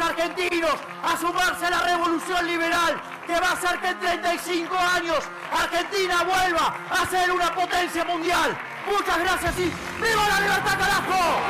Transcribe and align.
argentinos 0.00 0.74
a 1.02 1.16
sumarse 1.16 1.66
a 1.66 1.70
la 1.70 1.82
revolución 1.82 2.46
liberal 2.46 3.00
que 3.26 3.34
va 3.34 3.50
a 3.50 3.52
hacer 3.52 3.78
que 3.80 3.88
en 3.88 3.98
35 3.98 4.74
años 4.76 5.18
Argentina 5.52 6.24
vuelva 6.24 6.74
a 6.90 7.06
ser 7.06 7.30
una 7.30 7.54
potencia 7.54 8.04
mundial. 8.04 8.56
Muchas 8.86 9.18
gracias 9.18 9.58
y 9.58 9.64
¡Viva 9.64 10.28
la 10.28 10.40
libertad, 10.40 10.78
carajo! 10.78 11.40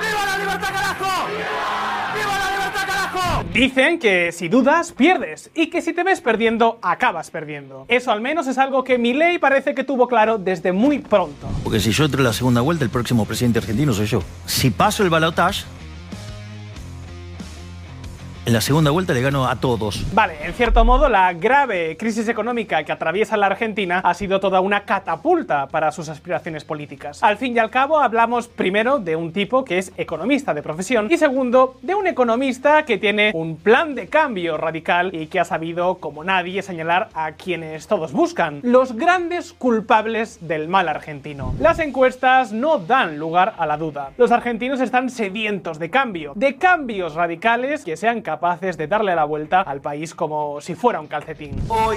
¡Viva 0.00 0.26
la 0.26 0.38
libertad, 0.38 0.72
carajo! 0.72 1.26
¡Viva 2.14 2.38
la 2.38 2.50
libertad, 2.56 2.86
carajo! 2.86 3.44
Dicen 3.52 3.98
que 3.98 4.32
si 4.32 4.48
dudas, 4.48 4.92
pierdes, 4.92 5.50
y 5.54 5.68
que 5.68 5.82
si 5.82 5.92
te 5.92 6.04
ves 6.04 6.20
perdiendo, 6.20 6.78
acabas 6.80 7.30
perdiendo. 7.30 7.84
Eso 7.88 8.12
al 8.12 8.20
menos 8.20 8.46
es 8.46 8.56
algo 8.56 8.84
que 8.84 8.98
Milei 8.98 9.38
parece 9.38 9.74
que 9.74 9.84
tuvo 9.84 10.08
claro 10.08 10.38
desde 10.38 10.72
muy 10.72 11.00
pronto. 11.00 11.48
Porque 11.64 11.80
si 11.80 11.90
yo 11.90 12.04
entro 12.04 12.20
en 12.20 12.26
la 12.26 12.32
segunda 12.32 12.60
vuelta, 12.60 12.84
el 12.84 12.90
próximo 12.90 13.26
presidente 13.26 13.58
argentino 13.58 13.92
soy 13.92 14.06
yo. 14.06 14.22
Si 14.46 14.70
paso 14.70 15.02
el 15.02 15.10
balotaje, 15.10 15.64
en 18.46 18.54
la 18.54 18.60
segunda 18.60 18.90
vuelta 18.90 19.12
le 19.12 19.20
gano 19.20 19.46
a 19.46 19.56
todos. 19.56 20.04
Vale, 20.14 20.34
en 20.42 20.54
cierto 20.54 20.84
modo, 20.84 21.08
la 21.08 21.32
grave 21.34 21.96
crisis 21.98 22.26
económica 22.28 22.82
que 22.84 22.92
atraviesa 22.92 23.36
la 23.36 23.46
Argentina 23.46 24.00
ha 24.02 24.14
sido 24.14 24.40
toda 24.40 24.60
una 24.60 24.84
catapulta 24.84 25.66
para 25.66 25.92
sus 25.92 26.08
aspiraciones 26.08 26.64
políticas. 26.64 27.22
Al 27.22 27.36
fin 27.36 27.54
y 27.54 27.58
al 27.58 27.70
cabo, 27.70 28.00
hablamos 28.00 28.48
primero 28.48 28.98
de 28.98 29.14
un 29.14 29.32
tipo 29.32 29.64
que 29.64 29.78
es 29.78 29.92
economista 29.96 30.54
de 30.54 30.62
profesión 30.62 31.08
y 31.10 31.18
segundo, 31.18 31.76
de 31.82 31.94
un 31.94 32.06
economista 32.06 32.84
que 32.84 32.96
tiene 32.96 33.30
un 33.34 33.56
plan 33.56 33.94
de 33.94 34.08
cambio 34.08 34.56
radical 34.56 35.14
y 35.14 35.26
que 35.26 35.38
ha 35.38 35.44
sabido, 35.44 35.96
como 35.96 36.24
nadie, 36.24 36.62
señalar 36.62 37.10
a 37.14 37.32
quienes 37.32 37.86
todos 37.88 38.12
buscan, 38.12 38.60
los 38.62 38.96
grandes 38.96 39.52
culpables 39.52 40.38
del 40.40 40.66
mal 40.68 40.88
argentino. 40.88 41.54
Las 41.60 41.78
encuestas 41.78 42.52
no 42.52 42.78
dan 42.78 43.18
lugar 43.18 43.54
a 43.58 43.66
la 43.66 43.76
duda. 43.76 44.12
Los 44.16 44.32
argentinos 44.32 44.80
están 44.80 45.10
sedientos 45.10 45.78
de 45.78 45.90
cambio, 45.90 46.32
de 46.36 46.56
cambios 46.56 47.14
radicales 47.14 47.84
que 47.84 47.96
sean 47.96 48.22
de 48.76 48.86
darle 48.86 49.14
la 49.14 49.24
vuelta 49.24 49.62
al 49.62 49.80
país 49.80 50.14
como 50.14 50.60
si 50.60 50.74
fuera 50.74 51.00
un 51.00 51.06
calcetín. 51.06 51.60
Hoy 51.68 51.96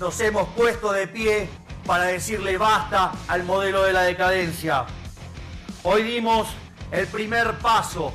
nos 0.00 0.20
hemos 0.20 0.48
puesto 0.50 0.92
de 0.92 1.06
pie 1.06 1.48
para 1.86 2.04
decirle 2.04 2.56
basta 2.56 3.12
al 3.28 3.44
modelo 3.44 3.82
de 3.84 3.92
la 3.92 4.02
decadencia. 4.02 4.84
Hoy 5.82 6.02
dimos 6.02 6.48
el 6.90 7.06
primer 7.06 7.52
paso 7.58 8.12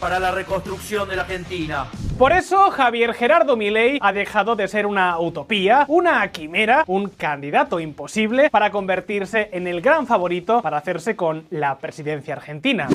para 0.00 0.18
la 0.18 0.30
reconstrucción 0.30 1.08
de 1.08 1.16
la 1.16 1.22
Argentina. 1.22 1.86
Por 2.18 2.32
eso 2.32 2.70
Javier 2.70 3.14
Gerardo 3.14 3.56
Milei 3.56 3.98
ha 4.00 4.12
dejado 4.12 4.56
de 4.56 4.66
ser 4.68 4.86
una 4.86 5.18
utopía, 5.18 5.84
una 5.88 6.26
quimera, 6.32 6.84
un 6.86 7.08
candidato 7.08 7.78
imposible 7.80 8.50
para 8.50 8.70
convertirse 8.70 9.50
en 9.52 9.66
el 9.66 9.80
gran 9.80 10.06
favorito 10.06 10.62
para 10.62 10.78
hacerse 10.78 11.14
con 11.14 11.46
la 11.50 11.78
presidencia 11.78 12.34
argentina. 12.34 12.88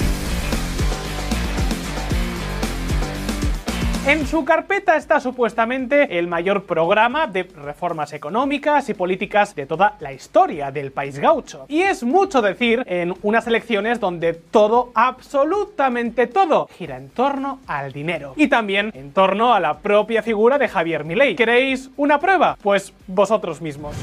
En 4.05 4.27
su 4.27 4.43
carpeta 4.43 4.97
está 4.97 5.21
supuestamente 5.21 6.19
el 6.19 6.27
mayor 6.27 6.65
programa 6.65 7.25
de 7.25 7.43
reformas 7.43 8.11
económicas 8.11 8.89
y 8.89 8.93
políticas 8.93 9.55
de 9.55 9.65
toda 9.65 9.95
la 10.01 10.11
historia 10.11 10.71
del 10.71 10.91
país 10.91 11.17
gaucho. 11.17 11.65
Y 11.69 11.83
es 11.83 12.03
mucho 12.03 12.41
decir 12.41 12.83
en 12.85 13.13
unas 13.21 13.47
elecciones 13.47 14.01
donde 14.01 14.33
todo, 14.33 14.91
absolutamente 14.93 16.27
todo, 16.27 16.67
gira 16.77 16.97
en 16.97 17.11
torno 17.11 17.61
al 17.65 17.93
dinero. 17.93 18.33
Y 18.35 18.49
también 18.49 18.91
en 18.93 19.13
torno 19.13 19.53
a 19.53 19.61
la 19.61 19.77
propia 19.77 20.21
figura 20.21 20.57
de 20.57 20.67
Javier 20.67 21.05
Milei. 21.05 21.37
¿Queréis 21.37 21.89
una 21.95 22.19
prueba? 22.19 22.57
Pues 22.61 22.91
vosotros 23.07 23.61
mismos. 23.61 23.95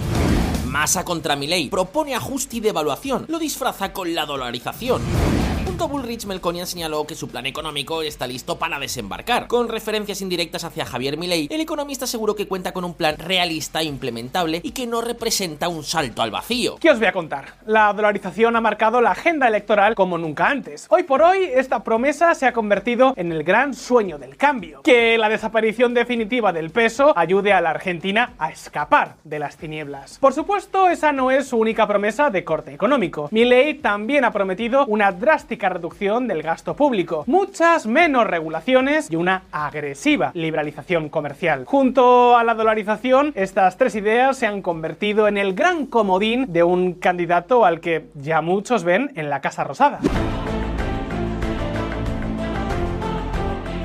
Masa 0.65 1.05
contra 1.05 1.37
Milei 1.37 1.69
propone 1.69 2.15
ajuste 2.15 2.57
y 2.57 2.61
devaluación, 2.61 3.27
lo 3.29 3.39
disfraza 3.39 3.93
con 3.93 4.15
la 4.15 4.25
dolarización. 4.25 5.03
Bullrich 5.79 6.27
Melconian 6.27 6.67
señaló 6.67 7.07
que 7.07 7.15
su 7.15 7.29
plan 7.29 7.47
económico 7.47 8.03
está 8.03 8.27
listo 8.27 8.59
para 8.59 8.79
desembarcar. 8.79 9.49
Con 9.49 9.69
referencias 9.69 10.21
indirectas 10.21 10.65
hacia 10.65 10.87
Javier 10.87 11.17
Milei, 11.17 11.49
el 11.51 11.61
economista 11.61 12.05
aseguró 12.05 12.35
que 12.35 12.47
cuenta 12.47 12.73
con 12.73 12.85
un 12.85 12.95
plan 12.95 13.17
realista 13.19 13.81
e 13.81 13.85
implementable 13.85 14.61
y 14.63 14.71
que 14.71 14.87
no 14.87 15.01
representa 15.01 15.69
un 15.69 15.83
salto 15.83 16.23
al 16.23 16.31
vacío. 16.31 16.77
¿Qué 16.81 16.91
os 16.91 16.99
voy 16.99 17.09
a 17.09 17.13
contar? 17.13 17.55
La 17.67 17.93
dolarización 17.93 18.57
ha 18.57 18.61
marcado 18.61 19.01
la 19.01 19.13
agenda 19.13 19.49
electoral 19.49 19.95
como 19.95 20.19
nunca 20.19 20.49
antes. 20.49 20.87
Hoy 20.91 21.03
por 21.03 21.23
hoy, 21.23 21.51
esta 21.55 21.83
promesa 21.83 22.35
se 22.35 22.47
ha 22.47 22.53
convertido 22.53 23.15
en 23.17 23.33
el 23.33 23.43
gran 23.43 23.75
sueño 23.75 24.19
del 24.19 24.37
cambio. 24.37 24.83
Que 24.83 25.19
la 25.19 25.29
desaparición 25.29 25.95
definitiva 25.95 26.53
del 26.53 26.71
peso 26.71 27.13
ayude 27.17 27.53
a 27.53 27.61
la 27.61 27.71
Argentina 27.71 28.35
a 28.39 28.51
escapar 28.51 29.17
de 29.25 29.39
las 29.39 29.57
tinieblas. 29.57 30.19
Por 30.19 30.35
supuesto, 30.35 30.89
esa 30.89 31.13
no 31.13 31.31
es 31.31 31.49
su 31.49 31.59
única 31.59 31.87
promesa 31.87 32.31
de 32.31 32.45
corte 32.45 32.73
económico. 32.73 33.29
Milei 33.33 33.75
también 33.75 34.25
ha 34.25 34.33
prometido 34.33 34.87
una 34.87 35.13
drástica 35.13 35.60
reducción 35.69 36.27
del 36.29 36.43
gasto 36.43 36.75
público, 36.75 37.25
muchas 37.27 37.87
menos 37.87 38.27
regulaciones 38.27 39.11
y 39.11 39.17
una 39.17 39.43
agresiva 39.53 40.31
liberalización 40.35 41.09
comercial. 41.09 41.65
Junto 41.67 42.37
a 42.37 42.45
la 42.45 42.55
dolarización, 42.55 43.33
estas 43.35 43.77
tres 43.77 43.95
ideas 43.95 44.37
se 44.37 44.47
han 44.47 44.63
convertido 44.63 45.29
en 45.29 45.37
el 45.39 45.55
gran 45.55 45.87
comodín 45.87 46.53
de 46.53 46.63
un 46.63 46.95
candidato 46.95 47.65
al 47.65 47.81
que 47.81 48.07
ya 48.15 48.41
muchos 48.41 48.85
ven 48.85 49.13
en 49.15 49.31
la 49.31 49.41
Casa 49.41 49.65
Rosada. 49.65 50.01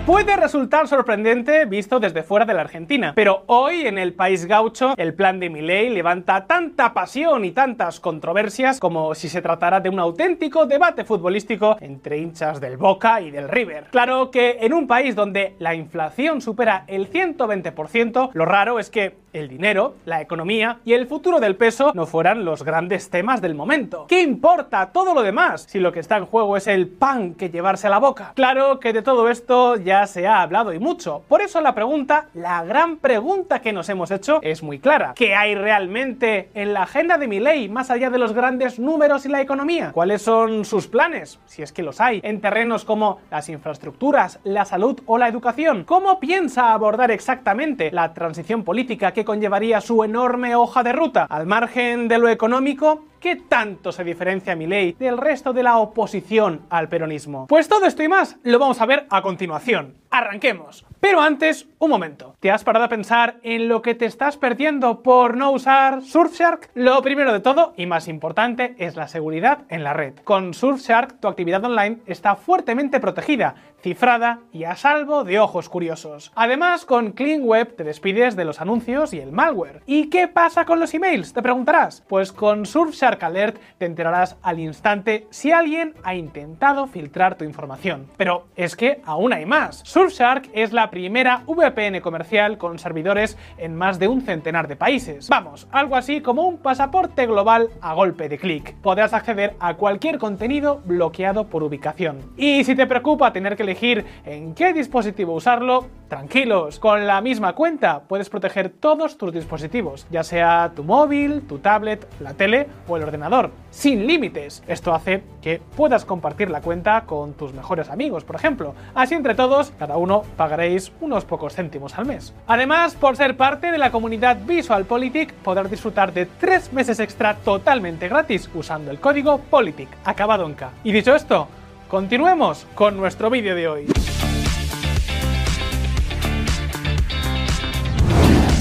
Puede 0.06 0.36
resultar 0.36 0.88
sorprendente 0.88 1.66
visto 1.66 2.00
desde 2.00 2.22
fuera 2.22 2.46
de 2.46 2.54
la 2.54 2.62
Argentina, 2.62 3.14
pero 3.16 3.44
hoy 3.48 3.88
en 3.88 3.98
el 3.98 4.14
país 4.14 4.46
gaucho 4.46 4.94
el 4.98 5.16
plan 5.16 5.40
de 5.40 5.50
Milei 5.50 5.90
levanta 5.90 6.46
tanta 6.46 6.94
pasión 6.94 7.44
y 7.44 7.50
tantas 7.50 8.00
controversias 8.00 8.80
como 8.80 9.16
si 9.16 9.30
se 9.30 9.42
tratara 9.42 9.80
de 9.80 9.90
un 9.90 9.98
auténtico 9.98 10.68
debate 10.68 11.06
futbolístico 11.06 11.78
entre 11.82 12.20
hinchas 12.20 12.62
del 12.62 12.78
Boca 12.78 13.20
y 13.20 13.32
del 13.32 13.50
River. 13.50 13.86
Claro 13.90 14.30
que 14.30 14.60
en 14.62 14.74
un 14.74 14.86
país 14.86 15.16
donde 15.16 15.56
la 15.58 15.74
inflación 15.74 16.40
supera 16.40 16.84
el 16.86 17.10
120%, 17.10 18.30
lo 18.32 18.46
raro 18.46 18.78
es 18.78 18.92
que 18.92 19.25
el 19.36 19.50
dinero, 19.50 19.96
la 20.06 20.22
economía 20.22 20.80
y 20.86 20.94
el 20.94 21.08
futuro 21.08 21.40
del 21.40 21.56
peso 21.56 21.92
no 21.94 22.06
fueran 22.06 22.46
los 22.46 22.64
grandes 22.64 23.10
temas 23.10 23.42
del 23.42 23.54
momento. 23.54 24.06
¿Qué 24.08 24.22
importa 24.22 24.92
todo 24.92 25.14
lo 25.14 25.22
demás 25.22 25.66
si 25.70 25.80
lo 25.80 25.92
que 25.92 26.00
está 26.00 26.18
en 26.18 26.26
juego 26.26 26.56
es 26.56 26.68
el 26.68 26.88
pan 26.88 27.34
que 27.34 27.50
llevarse 27.50 27.88
a 27.88 27.90
la 27.90 28.00
boca? 28.00 28.32
Claro 28.36 28.80
que 28.80 28.94
de 28.94 29.02
todo 29.02 29.30
esto 29.30 29.76
ya 29.76 30.08
se 30.08 30.26
ha 30.26 30.42
hablado 30.42 30.74
y 30.74 30.80
mucho. 30.80 31.24
Por 31.28 31.42
eso 31.42 31.60
la 31.60 31.76
pregunta, 31.76 32.28
la 32.34 32.64
gran 32.64 32.98
pregunta 32.98 33.60
que 33.60 33.74
nos 33.74 33.90
hemos 33.90 34.10
hecho 34.12 34.40
es 34.42 34.64
muy 34.64 34.80
clara. 34.80 35.14
¿Qué 35.16 35.36
hay 35.36 35.56
realmente 35.56 36.50
en 36.54 36.74
la 36.74 36.84
agenda 36.84 37.18
de 37.18 37.28
mi 37.28 37.40
ley 37.40 37.68
más 37.68 37.92
allá 37.92 38.10
de 38.10 38.18
los 38.18 38.34
grandes 38.34 38.80
números 38.80 39.26
y 39.26 39.30
la 39.30 39.42
economía? 39.42 39.92
¿Cuáles 39.92 40.22
son 40.22 40.64
sus 40.64 40.88
planes, 40.88 41.40
si 41.46 41.62
es 41.62 41.74
que 41.74 41.84
los 41.84 42.00
hay, 42.00 42.22
en 42.24 42.40
terrenos 42.40 42.86
como 42.86 43.20
las 43.30 43.50
infraestructuras, 43.50 44.40
la 44.44 44.64
salud 44.64 45.02
o 45.06 45.18
la 45.18 45.28
educación? 45.28 45.84
¿Cómo 45.84 46.20
piensa 46.20 46.72
abordar 46.72 47.12
exactamente 47.12 47.92
la 47.92 48.14
transición 48.14 48.64
política 48.64 49.12
que 49.12 49.25
conllevaría 49.26 49.82
su 49.82 50.04
enorme 50.04 50.56
hoja 50.56 50.84
de 50.84 50.94
ruta? 50.94 51.26
Al 51.30 51.46
margen 51.46 52.08
de 52.08 52.18
lo 52.18 52.30
económico, 52.30 53.04
¿Qué 53.26 53.38
tanto 53.38 53.92
se 53.92 54.04
diferencia 54.04 54.56
mi 54.56 54.68
ley 54.68 54.92
del 55.00 55.18
resto 55.18 55.52
de 55.52 55.64
la 55.64 55.80
oposición 55.80 56.68
al 56.70 56.90
peronismo? 56.90 57.48
Pues 57.48 57.68
todo 57.68 57.88
esto 57.88 58.04
y 58.04 58.08
más 58.08 58.38
lo 58.44 58.60
vamos 58.60 58.80
a 58.82 58.86
ver 58.86 59.08
a 59.10 59.24
continuación. 59.24 59.96
Arranquemos. 60.12 60.86
Pero 61.00 61.20
antes, 61.20 61.68
un 61.80 61.90
momento. 61.90 62.36
¿Te 62.40 62.52
has 62.52 62.64
parado 62.64 62.86
a 62.86 62.90
pensar 62.90 63.38
en 63.44 63.68
lo 63.68 63.82
que 63.82 63.96
te 63.96 64.06
estás 64.06 64.38
perdiendo 64.38 65.02
por 65.02 65.36
no 65.36 65.52
usar 65.52 66.04
Surfshark? 66.04 66.70
Lo 66.76 67.02
primero 67.02 67.34
de 67.34 67.40
todo 67.40 67.74
y 67.76 67.86
más 67.86 68.08
importante 68.08 68.76
es 68.78 68.96
la 68.96 69.08
seguridad 69.08 69.64
en 69.70 69.84
la 69.84 69.94
red. 69.94 70.14
Con 70.24 70.54
Surfshark 70.54 71.20
tu 71.20 71.28
actividad 71.28 71.66
online 71.66 71.98
está 72.06 72.36
fuertemente 72.36 73.00
protegida, 73.00 73.56
cifrada 73.82 74.40
y 74.54 74.64
a 74.64 74.76
salvo 74.76 75.24
de 75.24 75.40
ojos 75.40 75.68
curiosos. 75.68 76.32
Además, 76.34 76.86
con 76.86 77.12
Clean 77.12 77.44
Web 77.44 77.76
te 77.76 77.84
despides 77.84 78.36
de 78.36 78.46
los 78.46 78.62
anuncios 78.62 79.14
y 79.14 79.20
el 79.20 79.32
malware. 79.32 79.82
¿Y 79.86 80.10
qué 80.10 80.28
pasa 80.28 80.66
con 80.66 80.80
los 80.80 80.94
emails? 80.94 81.34
Te 81.34 81.42
preguntarás. 81.42 82.04
Pues 82.08 82.32
con 82.32 82.66
Surfshark 82.66 83.15
Alert 83.24 83.58
te 83.78 83.86
enterarás 83.86 84.38
al 84.42 84.60
instante 84.60 85.28
si 85.30 85.52
alguien 85.52 85.94
ha 86.04 86.16
intentado 86.16 86.88
filtrar 86.88 87.36
tu 87.36 87.44
información. 87.46 88.08
Pero 88.18 88.46
es 88.56 88.76
que 88.76 89.02
aún 89.06 89.34
hay 89.34 89.46
más. 89.46 89.82
Surfshark 89.86 90.50
es 90.54 90.74
la 90.74 90.90
primera 90.90 91.44
VPN 91.46 92.02
comercial 92.02 92.58
con 92.58 92.80
servidores 92.80 93.38
en 93.58 93.76
más 93.76 94.00
de 94.00 94.08
un 94.08 94.22
centenar 94.22 94.68
de 94.68 94.76
países. 94.76 95.30
Vamos, 95.30 95.68
algo 95.72 95.96
así 95.96 96.22
como 96.22 96.44
un 96.44 96.58
pasaporte 96.58 97.26
global 97.26 97.70
a 97.82 97.94
golpe 97.94 98.30
de 98.30 98.38
clic. 98.38 98.76
Podrás 98.82 99.14
acceder 99.14 99.56
a 99.60 99.76
cualquier 99.76 100.18
contenido 100.18 100.82
bloqueado 100.86 101.48
por 101.48 101.64
ubicación. 101.64 102.20
Y 102.38 102.64
si 102.64 102.76
te 102.76 102.88
preocupa 102.88 103.34
tener 103.34 103.56
que 103.56 103.64
elegir 103.64 104.06
en 104.26 104.54
qué 104.56 104.74
dispositivo 104.74 105.34
usarlo, 105.34 105.88
tranquilos, 106.08 106.80
con 106.80 107.06
la 107.06 107.22
misma 107.22 107.54
cuenta 107.54 108.02
puedes 108.08 108.30
proteger 108.30 108.70
todos 108.70 109.18
tus 109.18 109.32
dispositivos, 109.32 110.08
ya 110.10 110.24
sea 110.24 110.72
tu 110.76 110.84
móvil, 110.84 111.42
tu 111.42 111.60
tablet, 111.60 112.08
la 112.20 112.34
tele 112.34 112.68
o 112.88 112.98
el 112.98 113.04
ordenador, 113.04 113.52
sin 113.70 114.08
límites. 114.08 114.64
Esto 114.68 114.96
hace 114.96 115.24
que 115.42 115.62
puedas 115.76 116.06
compartir 116.06 116.50
la 116.50 116.62
cuenta 116.62 117.06
con 117.06 117.34
tus 117.34 117.54
mejores 117.54 117.90
amigos, 117.90 118.24
por 118.24 118.36
ejemplo. 118.36 118.74
Así 118.96 119.14
entre 119.14 119.36
todos, 119.36 119.72
cada 119.78 119.98
uno 119.98 120.24
pagaréis 120.38 120.92
unos 121.02 121.26
pocos 121.26 121.54
céntimos 121.54 121.98
al 121.98 122.06
mes. 122.06 122.34
Además, 122.48 122.96
por 122.96 123.18
ser 123.18 123.38
parte 123.38 123.72
de 123.72 123.78
la 123.78 123.92
comunidad 123.92 124.38
VisualPolitik, 124.46 125.34
podrás 125.34 125.70
disfrutar 125.70 126.12
de 126.12 126.26
tres 126.26 126.74
meses 126.74 127.00
extra 127.00 127.36
totalmente 127.36 128.08
gratis 128.08 128.50
usando 128.56 128.90
el 128.90 129.00
código 129.00 129.42
POLITIC, 129.50 129.90
acabado 130.06 130.44
en. 130.44 130.56
Y 130.84 130.92
dicho 130.92 131.16
esto, 131.16 131.48
continuemos 131.90 132.66
con 132.76 132.96
nuestro 132.98 133.30
vídeo 133.30 133.56
de 133.56 133.68
hoy. 133.68 134.05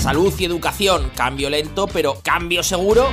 Salud 0.05 0.35
y 0.39 0.45
educación, 0.45 1.11
cambio 1.17 1.49
lento, 1.49 1.87
pero 1.87 2.19
cambio 2.23 2.63
seguro. 2.63 3.09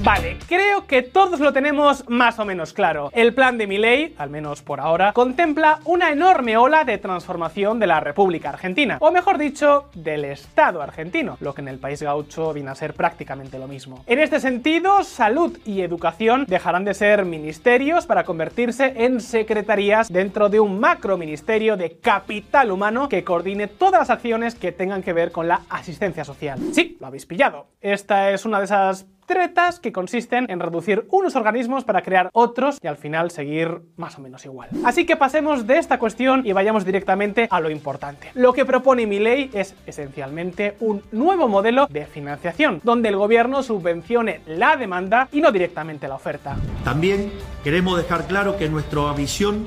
Vale, 0.00 0.36
creo 0.52 0.86
que 0.86 1.00
todos 1.00 1.40
lo 1.40 1.54
tenemos 1.54 2.06
más 2.10 2.38
o 2.38 2.44
menos 2.44 2.74
claro. 2.74 3.08
El 3.14 3.32
plan 3.32 3.56
de 3.56 3.66
Milei, 3.66 4.14
al 4.18 4.28
menos 4.28 4.60
por 4.60 4.80
ahora, 4.80 5.14
contempla 5.14 5.78
una 5.86 6.12
enorme 6.12 6.58
ola 6.58 6.84
de 6.84 6.98
transformación 6.98 7.78
de 7.78 7.86
la 7.86 8.00
República 8.00 8.50
Argentina, 8.50 8.98
o 9.00 9.10
mejor 9.10 9.38
dicho, 9.38 9.88
del 9.94 10.26
Estado 10.26 10.82
argentino, 10.82 11.38
lo 11.40 11.54
que 11.54 11.62
en 11.62 11.68
el 11.68 11.78
país 11.78 12.02
gaucho 12.02 12.52
viene 12.52 12.68
a 12.68 12.74
ser 12.74 12.92
prácticamente 12.92 13.58
lo 13.58 13.66
mismo. 13.66 14.04
En 14.06 14.18
este 14.18 14.40
sentido, 14.40 15.02
salud 15.04 15.56
y 15.64 15.80
educación 15.80 16.44
dejarán 16.46 16.84
de 16.84 16.92
ser 16.92 17.24
ministerios 17.24 18.04
para 18.04 18.24
convertirse 18.24 18.92
en 18.94 19.22
secretarías 19.22 20.12
dentro 20.12 20.50
de 20.50 20.60
un 20.60 20.78
macro 20.78 21.16
ministerio 21.16 21.78
de 21.78 21.96
capital 21.96 22.70
humano 22.70 23.08
que 23.08 23.24
coordine 23.24 23.68
todas 23.68 24.00
las 24.00 24.10
acciones 24.10 24.54
que 24.54 24.70
tengan 24.70 25.02
que 25.02 25.14
ver 25.14 25.32
con 25.32 25.48
la 25.48 25.62
asistencia 25.70 26.26
social. 26.26 26.58
Sí, 26.74 26.98
lo 27.00 27.06
habéis 27.06 27.24
pillado. 27.24 27.68
Esta 27.80 28.32
es 28.32 28.44
una 28.44 28.58
de 28.58 28.66
esas 28.66 29.06
tretas 29.26 29.80
que 29.80 29.92
consisten 29.92 30.46
en 30.48 30.60
reducir 30.60 31.06
unos 31.10 31.36
organismos 31.36 31.84
para 31.84 32.02
crear 32.02 32.30
otros 32.32 32.78
y 32.82 32.86
al 32.86 32.96
final 32.96 33.30
seguir 33.30 33.82
más 33.96 34.18
o 34.18 34.22
menos 34.22 34.44
igual. 34.44 34.68
Así 34.84 35.06
que 35.06 35.16
pasemos 35.16 35.66
de 35.66 35.78
esta 35.78 35.98
cuestión 35.98 36.46
y 36.46 36.52
vayamos 36.52 36.84
directamente 36.84 37.48
a 37.50 37.60
lo 37.60 37.70
importante. 37.70 38.30
Lo 38.34 38.52
que 38.52 38.64
propone 38.64 39.06
mi 39.06 39.18
ley 39.18 39.50
es 39.52 39.74
esencialmente 39.86 40.76
un 40.80 41.02
nuevo 41.12 41.48
modelo 41.48 41.86
de 41.86 42.06
financiación, 42.06 42.80
donde 42.82 43.08
el 43.08 43.16
gobierno 43.16 43.62
subvencione 43.62 44.40
la 44.46 44.76
demanda 44.76 45.28
y 45.32 45.40
no 45.40 45.52
directamente 45.52 46.08
la 46.08 46.14
oferta. 46.16 46.56
También 46.84 47.32
queremos 47.64 47.96
dejar 47.96 48.26
claro 48.26 48.56
que 48.56 48.68
nuestra 48.68 49.12
visión 49.12 49.64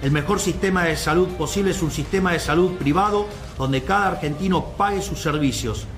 el 0.00 0.12
mejor 0.12 0.38
sistema 0.38 0.84
de 0.84 0.96
salud 0.96 1.28
posible 1.30 1.72
es 1.72 1.82
un 1.82 1.90
sistema 1.90 2.32
de 2.32 2.38
salud 2.38 2.76
privado 2.76 3.26
donde 3.56 3.82
cada 3.82 4.08
argentino 4.08 4.64
pague 4.76 5.02
sus 5.02 5.20
servicios 5.20 5.88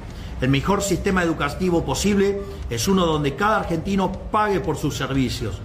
el 0.41 0.49
mejor 0.49 0.83
sistema 0.83 1.23
educativo 1.23 1.85
posible 1.85 2.39
es 2.71 2.89
uno 2.89 3.07
donde 3.07 3.37
cada 3.37 3.59
argentino 3.59 4.13
pague 4.31 4.61
por 4.61 4.77
sus 4.77 4.97
servicios. 4.97 5.61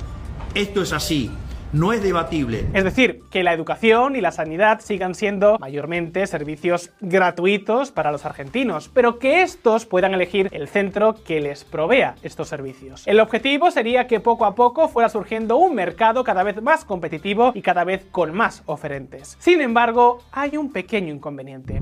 Esto 0.54 0.82
es 0.82 0.92
así, 0.94 1.32
no 1.72 1.94
es 1.94 2.02
debatible. 2.02 2.66
Es 2.74 2.84
decir, 2.84 3.22
que 3.30 3.44
la 3.44 3.54
educación 3.54 4.16
y 4.16 4.22
la 4.22 4.32
sanidad 4.32 4.80
sigan 4.82 5.16
siendo 5.16 5.58
mayormente 5.60 6.26
servicios 6.28 6.92
gratuitos 7.02 7.92
para 7.92 8.12
los 8.12 8.26
argentinos, 8.26 8.90
pero 8.94 9.20
que 9.20 9.42
estos 9.42 9.86
puedan 9.86 10.14
elegir 10.14 10.50
el 10.52 10.68
centro 10.68 11.16
que 11.26 11.42
les 11.42 11.64
provea 11.64 12.16
estos 12.24 12.48
servicios. 12.48 13.06
El 13.08 13.20
objetivo 13.20 13.72
sería 13.72 14.08
que 14.08 14.20
poco 14.20 14.46
a 14.46 14.56
poco 14.56 14.88
fuera 14.88 15.10
surgiendo 15.10 15.58
un 15.58 15.76
mercado 15.76 16.24
cada 16.24 16.44
vez 16.44 16.62
más 16.62 16.86
competitivo 16.86 17.52
y 17.54 17.62
cada 17.62 17.84
vez 17.84 18.06
con 18.12 18.34
más 18.34 18.64
oferentes. 18.66 19.36
Sin 19.40 19.62
embargo, 19.62 20.22
hay 20.32 20.58
un 20.58 20.72
pequeño 20.72 21.14
inconveniente. 21.14 21.82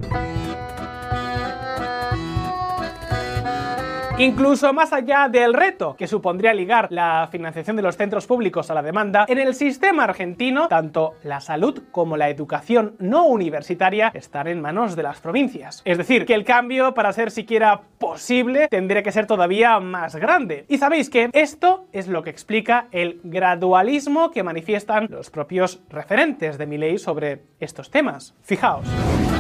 Incluso 4.19 4.71
más 4.73 4.93
allá 4.93 5.27
del 5.27 5.55
reto 5.55 5.95
que 5.97 6.05
supondría 6.05 6.53
ligar 6.53 6.87
la 6.91 7.27
financiación 7.31 7.75
de 7.75 7.81
los 7.81 7.97
centros 7.97 8.27
públicos 8.27 8.69
a 8.69 8.75
la 8.75 8.83
demanda, 8.83 9.25
en 9.27 9.39
el 9.39 9.55
sistema 9.55 10.03
argentino, 10.03 10.67
tanto 10.67 11.15
la 11.23 11.41
salud 11.41 11.81
como 11.91 12.15
la 12.15 12.29
educación 12.29 12.95
no 12.99 13.25
universitaria 13.25 14.11
están 14.13 14.47
en 14.47 14.61
manos 14.61 14.95
de 14.95 15.01
las 15.01 15.19
provincias. 15.19 15.81
Es 15.83 15.97
decir, 15.97 16.27
que 16.27 16.35
el 16.35 16.45
cambio, 16.45 16.93
para 16.93 17.11
ser 17.11 17.31
siquiera 17.31 17.81
posible, 17.97 18.67
tendría 18.67 19.01
que 19.01 19.11
ser 19.11 19.25
todavía 19.25 19.79
más 19.79 20.15
grande. 20.15 20.65
Y 20.69 20.77
sabéis 20.77 21.09
que 21.09 21.31
esto 21.33 21.87
es 21.91 22.07
lo 22.07 22.21
que 22.21 22.29
explica 22.29 22.87
el 22.91 23.19
gradualismo 23.23 24.29
que 24.29 24.43
manifiestan 24.43 25.07
los 25.09 25.31
propios 25.31 25.81
referentes 25.89 26.59
de 26.59 26.67
mi 26.67 26.77
ley 26.77 26.99
sobre 26.99 27.45
estos 27.59 27.89
temas. 27.89 28.35
Fijaos. 28.43 28.85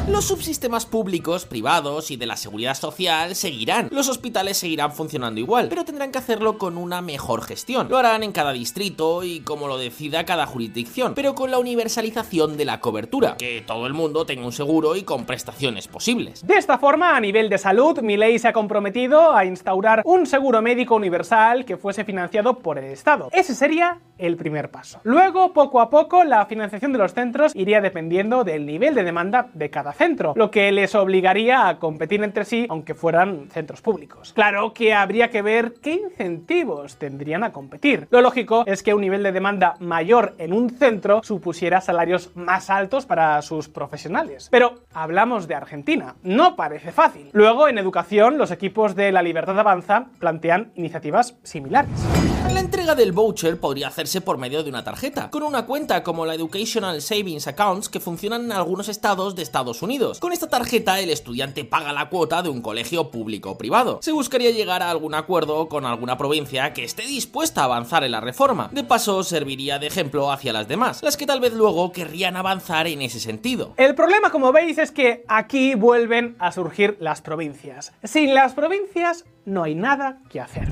Los 0.09 0.25
subsistemas 0.25 0.85
públicos, 0.85 1.45
privados 1.45 2.11
y 2.11 2.17
de 2.17 2.25
la 2.25 2.35
seguridad 2.35 2.73
social 2.73 3.35
seguirán. 3.35 3.87
Los 3.89 4.09
hospitales 4.09 4.57
seguirán 4.57 4.91
funcionando 4.91 5.39
igual, 5.39 5.69
pero 5.69 5.85
tendrán 5.85 6.11
que 6.11 6.17
hacerlo 6.17 6.57
con 6.57 6.77
una 6.77 7.01
mejor 7.01 7.41
gestión. 7.41 7.87
Lo 7.89 7.97
harán 7.97 8.21
en 8.21 8.33
cada 8.33 8.51
distrito 8.51 9.23
y 9.23 9.39
como 9.39 9.69
lo 9.69 9.77
decida 9.77 10.25
cada 10.25 10.45
jurisdicción, 10.45 11.13
pero 11.13 11.35
con 11.35 11.51
la 11.51 11.57
universalización 11.57 12.57
de 12.57 12.65
la 12.65 12.81
cobertura, 12.81 13.37
que 13.37 13.63
todo 13.65 13.87
el 13.87 13.93
mundo 13.93 14.25
tenga 14.25 14.45
un 14.45 14.51
seguro 14.51 14.97
y 14.97 15.03
con 15.03 15.25
prestaciones 15.25 15.87
posibles. 15.87 16.45
De 16.45 16.55
esta 16.55 16.77
forma, 16.77 17.15
a 17.15 17.21
nivel 17.21 17.47
de 17.47 17.57
salud, 17.57 18.01
mi 18.01 18.17
ley 18.17 18.39
se 18.39 18.49
ha 18.49 18.53
comprometido 18.53 19.33
a 19.33 19.45
instaurar 19.45 20.01
un 20.03 20.25
seguro 20.25 20.61
médico 20.61 20.95
universal 20.95 21.63
que 21.63 21.77
fuese 21.77 22.03
financiado 22.03 22.59
por 22.59 22.77
el 22.77 22.91
Estado. 22.91 23.29
Ese 23.31 23.55
sería 23.55 24.01
el 24.17 24.35
primer 24.35 24.69
paso. 24.69 24.99
Luego, 25.03 25.53
poco 25.53 25.79
a 25.79 25.89
poco, 25.89 26.25
la 26.25 26.45
financiación 26.45 26.91
de 26.91 26.99
los 26.99 27.13
centros 27.13 27.55
iría 27.55 27.79
dependiendo 27.79 28.43
del 28.43 28.65
nivel 28.65 28.95
de 28.95 29.03
demanda 29.03 29.49
de 29.53 29.69
cada 29.69 29.92
centro, 29.93 30.33
lo 30.35 30.51
que 30.51 30.71
les 30.71 30.95
obligaría 30.95 31.67
a 31.67 31.79
competir 31.79 32.23
entre 32.23 32.45
sí 32.45 32.65
aunque 32.69 32.95
fueran 32.95 33.49
centros 33.51 33.81
públicos. 33.81 34.33
Claro 34.33 34.73
que 34.73 34.93
habría 34.93 35.29
que 35.29 35.41
ver 35.41 35.73
qué 35.81 35.93
incentivos 35.93 36.97
tendrían 36.97 37.43
a 37.43 37.51
competir. 37.51 38.07
Lo 38.09 38.21
lógico 38.21 38.63
es 38.65 38.83
que 38.83 38.93
un 38.93 39.01
nivel 39.01 39.23
de 39.23 39.31
demanda 39.31 39.75
mayor 39.79 40.35
en 40.37 40.53
un 40.53 40.69
centro 40.69 41.21
supusiera 41.23 41.81
salarios 41.81 42.31
más 42.35 42.69
altos 42.69 43.05
para 43.05 43.41
sus 43.41 43.69
profesionales. 43.69 44.47
Pero 44.51 44.75
hablamos 44.93 45.47
de 45.47 45.55
Argentina, 45.55 46.15
no 46.23 46.55
parece 46.55 46.91
fácil. 46.91 47.29
Luego, 47.33 47.67
en 47.67 47.77
educación, 47.77 48.37
los 48.37 48.51
equipos 48.51 48.95
de 48.95 49.11
La 49.11 49.21
Libertad 49.21 49.59
Avanza 49.59 50.07
plantean 50.19 50.71
iniciativas 50.75 51.37
similares. 51.43 52.32
La 52.53 52.59
entrega 52.59 52.93
del 52.93 53.13
voucher 53.13 53.59
podría 53.59 53.87
hacerse 53.87 54.21
por 54.21 54.37
medio 54.37 54.63
de 54.63 54.69
una 54.69 54.83
tarjeta, 54.83 55.31
con 55.31 55.41
una 55.41 55.65
cuenta 55.65 56.03
como 56.03 56.23
la 56.23 56.35
Educational 56.35 57.01
Savings 57.01 57.47
Accounts 57.47 57.89
que 57.89 57.99
funcionan 57.99 58.45
en 58.45 58.51
algunos 58.51 58.89
estados 58.89 59.35
de 59.35 59.41
Estados 59.41 59.81
Unidos. 59.81 60.19
Con 60.19 60.33
esta 60.33 60.47
tarjeta 60.47 60.99
el 60.99 61.09
estudiante 61.09 61.65
paga 61.65 61.93
la 61.93 62.09
cuota 62.09 62.43
de 62.43 62.49
un 62.49 62.61
colegio 62.61 63.09
público 63.09 63.51
o 63.51 63.57
privado. 63.57 63.99
Se 64.03 64.11
buscaría 64.11 64.51
llegar 64.51 64.83
a 64.83 64.91
algún 64.91 65.15
acuerdo 65.15 65.67
con 65.67 65.85
alguna 65.85 66.15
provincia 66.17 66.73
que 66.73 66.83
esté 66.83 67.07
dispuesta 67.07 67.61
a 67.61 67.65
avanzar 67.65 68.03
en 68.03 68.11
la 68.11 68.21
reforma. 68.21 68.69
De 68.71 68.83
paso, 68.83 69.23
serviría 69.23 69.79
de 69.79 69.87
ejemplo 69.87 70.31
hacia 70.31 70.53
las 70.53 70.67
demás, 70.67 71.01
las 71.01 71.17
que 71.17 71.25
tal 71.25 71.39
vez 71.39 71.53
luego 71.53 71.91
querrían 71.91 72.37
avanzar 72.37 72.85
en 72.85 73.01
ese 73.01 73.19
sentido. 73.19 73.73
El 73.77 73.95
problema, 73.95 74.29
como 74.29 74.51
veis, 74.51 74.77
es 74.77 74.91
que 74.91 75.25
aquí 75.27 75.73
vuelven 75.73 76.35
a 76.37 76.51
surgir 76.51 76.97
las 76.99 77.21
provincias. 77.21 77.93
Sin 78.03 78.35
las 78.35 78.53
provincias 78.53 79.25
no 79.45 79.63
hay 79.63 79.73
nada 79.73 80.19
que 80.29 80.39
hacer. 80.39 80.67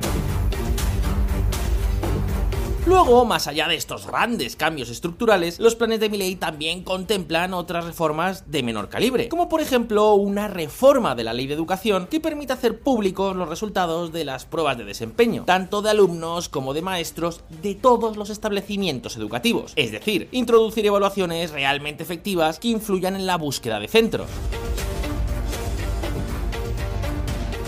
Luego, 2.88 3.26
más 3.26 3.46
allá 3.46 3.68
de 3.68 3.76
estos 3.76 4.08
grandes 4.08 4.56
cambios 4.56 4.90
estructurales, 4.90 5.60
los 5.60 5.76
planes 5.76 6.00
de 6.00 6.10
Milley 6.10 6.36
también 6.36 6.84
contemplan 6.84 7.54
otras 7.54 7.86
reformas 7.86 8.50
de 8.50 8.64
menor 8.64 8.90
calibre, 8.90 9.30
como 9.30 9.48
por 9.50 9.62
ejemplo 9.62 10.16
una 10.16 10.48
reforma 10.48 11.14
de 11.14 11.24
la 11.24 11.34
ley 11.34 11.46
de 11.46 11.54
educación 11.54 12.08
que 12.08 12.20
permita 12.20 12.56
hacer 12.56 12.80
públicos 12.80 13.36
los 13.36 13.48
resultados 13.48 14.12
de 14.12 14.26
las 14.26 14.46
pruebas 14.46 14.80
de 14.80 14.86
desempeño, 14.86 15.44
tanto 15.46 15.84
de 15.84 15.92
alumnos 15.92 16.50
como 16.50 16.74
de 16.74 16.82
maestros 16.82 17.42
de 17.62 17.76
todos 17.76 18.18
los 18.18 18.32
establecimientos 18.32 19.16
educativos, 19.16 19.74
es 19.76 19.92
decir, 19.92 20.28
introducir 20.32 20.84
evaluaciones 20.88 21.52
realmente 21.52 22.02
efectivas 22.02 22.58
que 22.58 22.70
influyan 22.70 23.16
en 23.16 23.28
la 23.28 23.38
búsqueda 23.38 23.80
de 23.80 23.90
centros. 23.90 24.28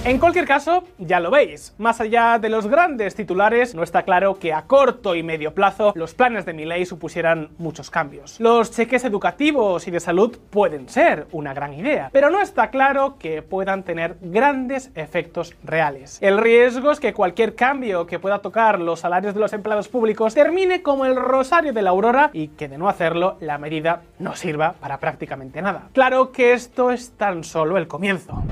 En 0.05 0.19
cualquier 0.19 0.45
caso, 0.45 0.83
ya 0.97 1.21
lo 1.21 1.31
veis, 1.31 1.73
más 1.77 2.01
allá 2.01 2.37
de 2.37 2.49
los 2.49 2.67
grandes 2.67 3.15
titulares, 3.15 3.73
no 3.73 3.83
está 3.83 4.03
claro 4.03 4.37
que 4.37 4.51
a 4.51 4.63
corto 4.63 5.15
y 5.15 5.23
medio 5.23 5.53
plazo 5.53 5.93
los 5.95 6.13
planes 6.13 6.45
de 6.45 6.51
mi 6.51 6.65
ley 6.65 6.85
supusieran 6.85 7.51
muchos 7.57 7.89
cambios. 7.89 8.37
Los 8.41 8.71
cheques 8.71 9.05
educativos 9.05 9.87
y 9.87 9.91
de 9.91 10.01
salud 10.01 10.37
pueden 10.49 10.89
ser 10.89 11.27
una 11.31 11.53
gran 11.53 11.73
idea, 11.73 12.09
pero 12.11 12.29
no 12.29 12.41
está 12.41 12.69
claro 12.69 13.15
que 13.17 13.41
puedan 13.43 13.83
tener 13.83 14.17
grandes 14.19 14.91
efectos 14.95 15.55
reales. 15.63 16.17
El 16.21 16.37
riesgo 16.37 16.91
es 16.91 16.99
que 16.99 17.13
cualquier 17.13 17.55
cambio 17.55 18.05
que 18.05 18.19
pueda 18.19 18.39
tocar 18.39 18.81
los 18.81 18.99
salarios 18.99 19.33
de 19.33 19.39
los 19.39 19.53
empleados 19.53 19.87
públicos 19.87 20.33
termine 20.33 20.81
como 20.81 21.05
el 21.05 21.15
rosario 21.15 21.71
de 21.71 21.81
la 21.81 21.91
aurora 21.91 22.29
y 22.33 22.49
que 22.49 22.67
de 22.67 22.77
no 22.77 22.89
hacerlo 22.89 23.37
la 23.39 23.57
medida 23.57 24.01
no 24.19 24.35
sirva 24.35 24.73
para 24.73 24.99
prácticamente 24.99 25.61
nada. 25.61 25.87
Claro 25.93 26.33
que 26.33 26.51
esto 26.51 26.91
es 26.91 27.11
tan 27.11 27.45
solo 27.45 27.77
el 27.77 27.87
comienzo. 27.87 28.43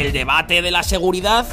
El 0.00 0.12
debate 0.12 0.62
de 0.62 0.70
la 0.70 0.82
seguridad 0.82 1.46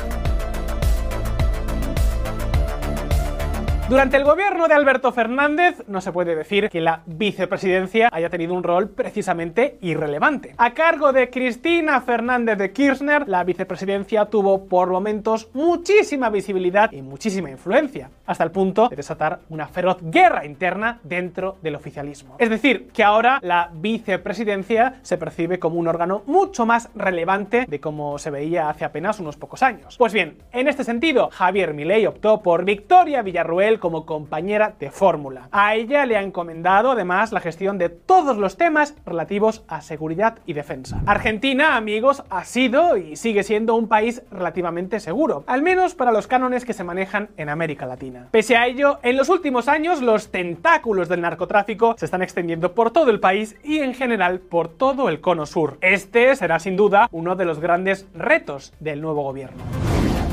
Durante 3.89 4.17
el 4.17 4.24
gobierno 4.24 4.67
de 4.67 4.75
Alberto 4.75 5.12
Fernández 5.12 5.84
no 5.88 6.00
se 6.00 6.12
puede 6.12 6.36
decir 6.36 6.69
que 6.69 6.79
la 6.79 7.01
vicepresidencia 7.08 8.08
haya 8.12 8.29
tenido 8.29 8.53
un 8.53 8.62
rol 8.62 8.89
precisamente 8.89 9.79
irrelevante. 9.81 10.53
A 10.58 10.75
cargo 10.75 11.12
de 11.12 11.31
Cristina 11.31 12.00
Fernández 12.01 12.60
de 12.60 12.72
Kirchner, 12.72 13.27
la 13.27 13.43
vicepresidencia 13.43 14.25
tuvo 14.25 14.65
por 14.65 14.91
momentos 14.91 15.50
muchísima 15.55 16.29
visibilidad 16.29 16.91
y 16.91 17.01
muchísima 17.01 17.50
influencia, 17.50 18.12
hasta 18.27 18.43
el 18.43 18.51
punto 18.51 18.89
de 18.89 18.96
desatar 18.96 19.39
una 19.50 19.65
feroz 19.65 19.98
guerra 20.01 20.46
interna 20.46 21.00
dentro 21.01 21.58
del 21.63 21.74
oficialismo. 21.74 22.36
Es 22.38 22.51
decir, 22.51 22.89
que 22.93 23.03
ahora 23.03 23.39
la 23.41 23.72
vicepresidencia 23.74 25.00
se 25.01 25.17
percibe 25.17 25.58
como 25.58 25.79
un 25.79 25.88
órgano 25.88 26.22
mucho 26.27 26.63
más 26.63 26.89
relevante 26.93 27.65
de 27.67 27.79
como 27.79 28.19
se 28.19 28.29
veía 28.29 28.69
hace 28.69 28.86
apenas 28.86 29.19
unos 29.19 29.36
pocos 29.36 29.63
años. 29.63 29.98
Pues 29.98 30.13
bien, 30.13 30.38
en 30.51 30.67
este 30.67 30.84
sentido, 30.84 31.31
Javier 31.31 31.74
Milei 31.74 32.05
optó 32.05 32.43
por 32.43 32.63
Victoria 32.65 33.24
Villarruel 33.24 33.78
como 33.79 34.05
compañera 34.05 34.75
de 34.79 34.91
fórmula. 34.91 35.48
A 35.51 35.75
ella 35.75 36.05
le 36.05 36.17
ha 36.17 36.21
encomendado 36.21 36.91
además 36.91 37.31
la 37.31 37.39
gestión 37.39 37.77
de 37.77 37.89
todos 37.89 38.38
los 38.38 38.57
temas 38.57 38.95
relativos 39.05 39.63
a 39.67 39.81
seguridad 39.81 40.39
y 40.45 40.53
defensa. 40.53 41.01
Argentina, 41.05 41.75
amigos, 41.75 42.24
ha 42.29 42.43
sido 42.45 42.98
y 42.98 43.15
sigue 43.15 43.43
siendo 43.43 43.75
un 43.75 43.88
país 43.88 44.21
relativamente 44.31 45.00
seguro, 45.00 45.43
al 45.48 45.62
menos 45.62 45.95
para 45.95 46.12
los 46.12 46.27
cánones 46.27 46.65
que 46.65 46.74
se 46.74 46.83
manejan 46.83 47.29
en 47.38 47.50
América 47.50 47.86
Latina. 47.86 48.27
Pese 48.31 48.55
a 48.55 48.67
ello, 48.67 49.00
en 49.03 49.17
los 49.17 49.29
últimos 49.29 49.67
años 49.67 50.01
los 50.01 50.31
tentáculos 50.31 51.09
del 51.09 51.21
narcotráfico 51.21 51.95
se 51.98 52.05
están 52.05 52.21
extendiendo 52.21 52.74
por 52.74 52.91
todo 52.91 53.09
el 53.12 53.19
país 53.19 53.55
y 53.63 53.79
en 53.79 53.93
general 53.93 54.39
por 54.39 54.67
todo 54.67 55.09
el 55.09 55.21
cono 55.21 55.45
sur. 55.45 55.77
Este 55.81 56.36
será 56.36 56.59
sin 56.59 56.75
duda 56.75 57.07
uno 57.12 57.36
de 57.36 57.45
los 57.45 57.59
grandes 57.59 58.07
retos 58.13 58.74
del 58.79 59.01
nuevo 59.01 59.24
gobierno. 59.24 59.63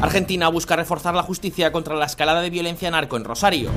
Argentina 0.03 0.49
busca 0.49 0.76
reforzar 0.76 1.15
la 1.15 1.23
justicia 1.23 1.73
contra 1.73 1.95
la 1.95 2.05
escalada 2.05 2.43
de 2.43 2.50
violencia 2.50 2.91
narco 2.91 3.17
en 3.17 3.25
Rosario. 3.25 3.71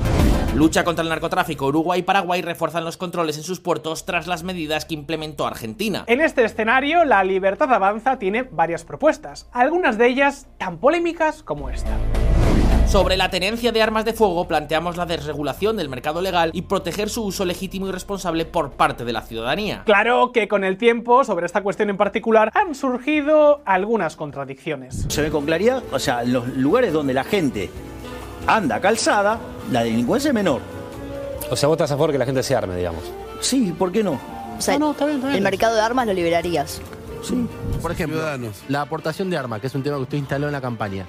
Lucha 0.54 0.84
contra 0.84 1.02
el 1.02 1.08
narcotráfico. 1.08 1.66
Uruguay 1.66 2.00
y 2.00 2.02
Paraguay 2.02 2.42
refuerzan 2.42 2.84
los 2.84 2.96
controles 2.96 3.38
en 3.38 3.42
sus 3.42 3.60
puertos 3.60 4.04
tras 4.04 4.26
las 4.26 4.42
medidas 4.42 4.84
que 4.84 4.94
implementó 4.94 5.46
Argentina. 5.46 6.04
En 6.08 6.20
este 6.20 6.44
escenario, 6.44 7.04
la 7.04 7.24
Libertad 7.24 7.72
Avanza 7.72 8.18
tiene 8.18 8.42
varias 8.42 8.84
propuestas, 8.84 9.48
algunas 9.52 9.96
de 9.96 10.08
ellas 10.08 10.46
tan 10.58 10.78
polémicas 10.78 11.42
como 11.42 11.70
esta. 11.70 11.90
Sobre 12.90 13.16
la 13.16 13.30
tenencia 13.30 13.70
de 13.70 13.80
armas 13.82 14.04
de 14.04 14.12
fuego 14.12 14.48
planteamos 14.48 14.96
la 14.96 15.06
desregulación 15.06 15.76
del 15.76 15.88
mercado 15.88 16.20
legal 16.20 16.50
y 16.52 16.62
proteger 16.62 17.08
su 17.08 17.22
uso 17.22 17.44
legítimo 17.44 17.86
y 17.88 17.92
responsable 17.92 18.44
por 18.46 18.72
parte 18.72 19.04
de 19.04 19.12
la 19.12 19.22
ciudadanía. 19.22 19.82
Claro 19.84 20.32
que 20.32 20.48
con 20.48 20.64
el 20.64 20.76
tiempo, 20.76 21.22
sobre 21.22 21.46
esta 21.46 21.62
cuestión 21.62 21.88
en 21.90 21.96
particular, 21.96 22.50
han 22.52 22.74
surgido 22.74 23.62
algunas 23.64 24.16
contradicciones. 24.16 25.04
Se 25.08 25.22
ve 25.22 25.30
con 25.30 25.46
claridad, 25.46 25.84
o 25.92 26.00
sea, 26.00 26.24
los 26.24 26.48
lugares 26.48 26.92
donde 26.92 27.14
la 27.14 27.22
gente 27.22 27.70
anda 28.48 28.80
calzada, 28.80 29.38
la 29.70 29.84
delincuencia 29.84 30.30
es 30.30 30.34
menor. 30.34 30.60
O 31.48 31.54
sea, 31.54 31.68
vos 31.68 31.76
estás 31.76 31.92
a 31.92 31.94
favor 31.94 32.10
que 32.10 32.18
la 32.18 32.26
gente 32.26 32.42
se 32.42 32.56
arme, 32.56 32.74
digamos. 32.76 33.04
Sí, 33.38 33.72
¿por 33.78 33.92
qué 33.92 34.02
no? 34.02 34.18
O 34.58 34.60
sea, 34.60 34.76
No, 34.80 34.86
no, 34.86 34.90
está 34.92 35.04
bien, 35.06 35.18
está 35.18 35.28
bien. 35.28 35.38
el 35.38 35.44
mercado 35.44 35.76
de 35.76 35.80
armas 35.80 36.08
lo 36.08 36.12
liberarías. 36.12 36.80
Sí. 37.22 37.46
Por 37.80 37.92
ejemplo, 37.92 38.20
la 38.68 38.80
aportación 38.80 39.30
de 39.30 39.36
armas, 39.36 39.60
que 39.60 39.68
es 39.68 39.74
un 39.76 39.82
tema 39.84 39.96
que 39.98 40.02
usted 40.02 40.18
instaló 40.18 40.46
en 40.46 40.52
la 40.52 40.60
campaña, 40.60 41.06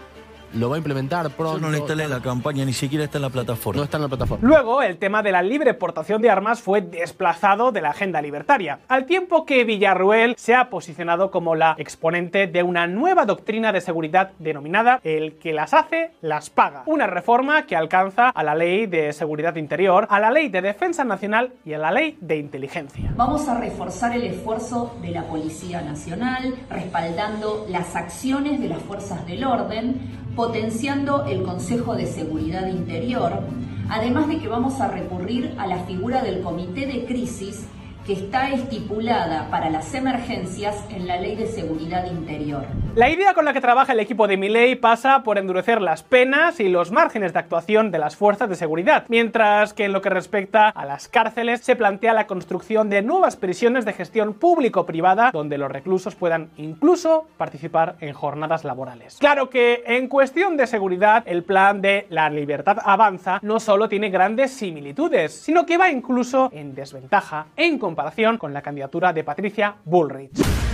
¿lo 0.54 0.70
va 0.70 0.76
a 0.76 0.78
implementar 0.78 1.30
pronto? 1.32 1.58
Yo 1.58 1.62
no 1.62 1.70
la 1.72 1.78
instalé 1.78 2.04
en 2.06 2.10
la 2.10 2.22
campaña, 2.22 2.66
ni 2.66 2.74
siquiera 2.74 3.04
está 3.06 3.18
en 3.18 3.24
la 3.24 3.28
No 3.30 3.34
plataforma. 3.34 3.84
está 3.84 3.98
en 3.98 4.04
la 4.04 4.10
plataforma. 4.10 4.48
Luego, 4.48 4.82
el 4.82 4.98
tema 4.98 5.22
de 5.24 5.32
la 5.32 5.42
libre 5.42 5.74
portación 5.74 6.22
de 6.22 6.30
armas 6.30 6.62
fue 6.62 6.82
desplazado 6.82 7.72
de 7.72 7.82
la 7.82 7.90
agenda 7.92 8.22
libertaria, 8.22 8.80
al 8.88 9.06
tiempo 9.06 9.46
que 9.46 9.64
Villarruel 9.64 10.36
se 10.38 10.56
ha 10.56 10.70
posicionado 10.70 11.32
como 11.32 11.56
la 11.56 11.76
exponente 11.78 12.48
de 12.48 12.64
una 12.64 12.88
nueva 12.88 13.26
doctrina 13.26 13.72
de 13.72 13.82
seguridad 13.82 14.32
denominada 14.40 15.00
el 15.04 15.38
que 15.38 15.54
las 15.54 15.74
hace, 15.74 16.12
las 16.22 16.50
paga. 16.50 16.84
Una 16.86 17.08
reforma 17.08 17.66
que 17.66 17.76
alcanza 17.76 18.30
a 18.30 18.44
la 18.44 18.56
ley 18.56 18.86
de 18.88 19.14
seguridad 19.14 19.56
interior, 19.56 20.08
a 20.10 20.20
la 20.20 20.32
ley 20.32 20.50
de 20.50 20.62
defensa 20.62 21.04
nacional 21.04 21.54
y 21.66 21.74
a 21.74 21.78
la 21.78 21.92
ley 21.92 22.18
de 22.22 22.38
inteligencia. 22.38 23.12
Vamos 23.16 23.48
a 23.48 23.60
reforzar 23.60 24.16
el 24.16 24.24
esfuerzo 24.24 24.96
de 25.02 25.12
la 25.12 25.24
Policía 25.24 25.82
Nacional, 25.82 26.56
respaldando 26.70 27.66
las 27.70 27.96
acciones 27.96 28.60
de 28.60 28.68
las 28.70 28.82
fuerzas 28.84 29.26
del 29.26 29.44
orden, 29.44 30.20
potenciando 30.36 31.26
el 31.26 31.44
Consejo 31.44 31.96
de 31.96 32.06
Seguridad 32.06 32.68
Interior, 32.68 33.40
además 33.90 34.28
de 34.28 34.40
que 34.40 34.48
vamos 34.48 34.80
a 34.80 34.88
recurrir 34.88 35.56
a 35.58 35.68
la 35.68 35.80
figura 35.86 36.22
del 36.22 36.42
Comité 36.42 36.86
de 36.86 37.06
Crisis 37.06 37.68
que 38.06 38.14
está 38.14 38.50
estipulada 38.50 39.50
para 39.50 39.70
las 39.70 39.94
emergencias 39.94 40.84
en 40.90 41.08
la 41.08 41.20
Ley 41.20 41.36
de 41.36 41.48
Seguridad 41.48 42.10
Interior. 42.10 42.66
La 42.94 43.10
idea 43.10 43.34
con 43.34 43.46
la 43.46 43.54
que 43.54 43.62
trabaja 43.62 43.94
el 43.94 44.02
equipo 44.02 44.28
de 44.28 44.36
Milei 44.36 44.76
pasa 44.76 45.24
por 45.24 45.38
endurecer 45.38 45.82
las 45.82 46.04
penas 46.04 46.60
y 46.60 46.68
los 46.68 46.92
márgenes 46.92 47.32
de 47.32 47.40
actuación 47.40 47.90
de 47.90 48.00
las 48.00 48.18
fuerzas 48.18 48.50
de 48.50 48.58
seguridad, 48.58 49.06
mientras 49.08 49.74
que 49.74 49.86
en 49.86 49.94
lo 49.94 50.02
que 50.02 50.10
respecta 50.10 50.68
a 50.68 50.84
las 50.84 51.08
cárceles 51.08 51.62
se 51.62 51.78
plantea 51.78 52.12
la 52.12 52.28
construcción 52.28 52.90
de 52.90 53.02
nuevas 53.02 53.38
prisiones 53.38 53.86
de 53.86 53.94
gestión 53.94 54.34
público-privada 54.34 55.32
donde 55.32 55.58
los 55.58 55.72
reclusos 55.72 56.16
puedan 56.16 56.50
incluso 56.58 57.30
participar 57.38 57.96
en 58.02 58.12
jornadas 58.12 58.66
laborales. 58.66 59.16
Claro 59.22 59.50
que 59.50 59.84
en 59.88 60.10
cuestión 60.10 60.58
de 60.58 60.68
seguridad 60.68 61.24
el 61.28 61.44
plan 61.44 61.82
de 61.82 62.08
la 62.10 62.30
libertad 62.30 62.78
avanza 62.84 63.40
no 63.42 63.62
solo 63.62 63.88
tiene 63.88 64.10
grandes 64.10 64.52
similitudes, 64.52 65.32
sino 65.32 65.66
que 65.66 65.78
va 65.78 65.90
incluso 65.90 66.50
en 66.52 66.76
desventaja 66.76 67.48
en 67.56 67.80
comparación 67.80 68.38
con 68.38 68.52
la 68.52 68.62
candidatura 68.62 69.14
de 69.14 69.24
Patricia 69.24 69.76
Bullrich. 69.86 70.71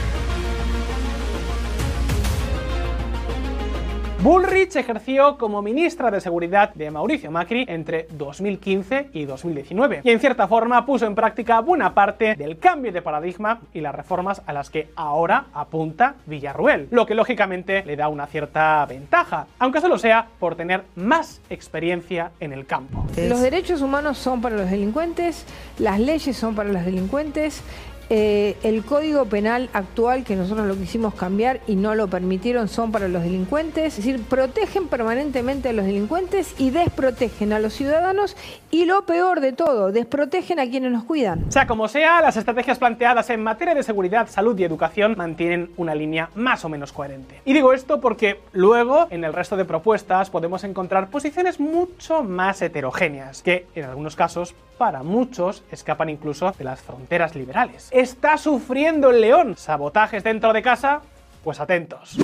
Bullrich 4.23 4.75
ejerció 4.75 5.37
como 5.37 5.61
ministra 5.61 6.09
de 6.09 6.19
Seguridad 6.19 6.73
de 6.73 6.89
Mauricio 6.89 7.29
Macri 7.29 7.65
entre 7.67 8.07
2015 8.13 9.11
y 9.13 9.25
2019 9.25 10.01
y 10.03 10.09
en 10.09 10.19
cierta 10.19 10.47
forma 10.47 10.87
puso 10.87 11.05
en 11.05 11.13
práctica 11.13 11.59
buena 11.59 11.93
parte 11.93 12.33
del 12.33 12.57
cambio 12.57 12.91
de 12.91 13.03
paradigma 13.03 13.61
y 13.75 13.81
las 13.81 13.93
reformas 13.93 14.41
a 14.47 14.53
las 14.53 14.71
que 14.71 14.89
ahora 14.95 15.45
apunta 15.53 16.15
Villarruel, 16.25 16.87
lo 16.89 17.05
que 17.05 17.13
lógicamente 17.13 17.83
le 17.85 17.95
da 17.95 18.07
una 18.07 18.25
cierta 18.25 18.83
ventaja, 18.87 19.45
aunque 19.59 19.81
solo 19.81 19.99
sea 19.99 20.27
por 20.39 20.55
tener 20.55 20.81
más 20.95 21.39
experiencia 21.51 22.31
en 22.39 22.53
el 22.53 22.65
campo. 22.65 23.05
Los 23.17 23.41
derechos 23.41 23.83
humanos 23.83 24.17
son 24.17 24.41
para 24.41 24.55
los 24.55 24.71
delincuentes, 24.71 25.45
las 25.77 25.99
leyes 25.99 26.35
son 26.35 26.55
para 26.55 26.69
los 26.69 26.83
delincuentes. 26.83 27.61
Eh, 28.09 28.55
el 28.63 28.83
código 28.83 29.25
penal 29.25 29.69
actual 29.73 30.23
que 30.23 30.35
nosotros 30.35 30.65
lo 30.67 30.75
quisimos 30.75 31.13
cambiar 31.13 31.59
y 31.67 31.75
no 31.75 31.93
lo 31.95 32.07
permitieron 32.07 32.67
son 32.69 32.91
para 32.91 33.07
los 33.07 33.23
delincuentes, 33.23 33.85
es 33.85 34.05
decir, 34.05 34.21
protegen 34.23 34.87
permanentemente 34.87 35.69
a 35.69 35.73
los 35.73 35.85
delincuentes 35.85 36.55
y 36.57 36.69
desprotegen 36.69 37.51
a 37.51 37.59
los 37.59 37.73
ciudadanos 37.73 38.37
y 38.71 38.85
lo 38.85 39.05
peor 39.05 39.41
de 39.41 39.53
todo, 39.53 39.91
desprotegen 39.91 40.59
a 40.59 40.69
quienes 40.69 40.91
nos 40.91 41.03
cuidan. 41.03 41.51
Sea 41.51 41.67
como 41.67 41.87
sea, 41.87 42.21
las 42.21 42.37
estrategias 42.37 42.77
planteadas 42.79 43.29
en 43.29 43.43
materia 43.43 43.75
de 43.75 43.83
seguridad, 43.83 44.29
salud 44.29 44.57
y 44.57 44.63
educación 44.63 45.15
mantienen 45.17 45.71
una 45.77 45.93
línea 45.93 46.29
más 46.35 46.63
o 46.63 46.69
menos 46.69 46.93
coherente. 46.93 47.41
Y 47.43 47.53
digo 47.53 47.73
esto 47.73 47.99
porque 47.99 48.39
luego 48.53 49.07
en 49.09 49.23
el 49.23 49.33
resto 49.33 49.57
de 49.57 49.65
propuestas 49.65 50.29
podemos 50.29 50.63
encontrar 50.63 51.09
posiciones 51.09 51.59
mucho 51.59 52.23
más 52.23 52.61
heterogéneas, 52.61 53.41
que 53.41 53.65
en 53.75 53.85
algunos 53.85 54.15
casos 54.15 54.55
para 54.77 55.03
muchos 55.03 55.63
escapan 55.71 56.09
incluso 56.09 56.51
de 56.57 56.63
las 56.63 56.81
fronteras 56.81 57.35
liberales. 57.35 57.89
¿Está 57.97 58.37
sufriendo 58.37 59.09
el 59.09 59.21
león 59.21 59.55
sabotajes 59.57 60.23
dentro 60.23 60.53
de 60.53 60.61
casa? 60.61 61.01
Pues 61.43 61.59
atentos. 61.59 62.15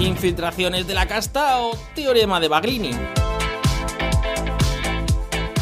¿Infiltraciones 0.00 0.88
de 0.88 0.94
la 0.94 1.06
casta 1.06 1.60
o 1.60 1.78
teorema 1.94 2.40
de 2.40 2.48
Bagrini? 2.48 2.90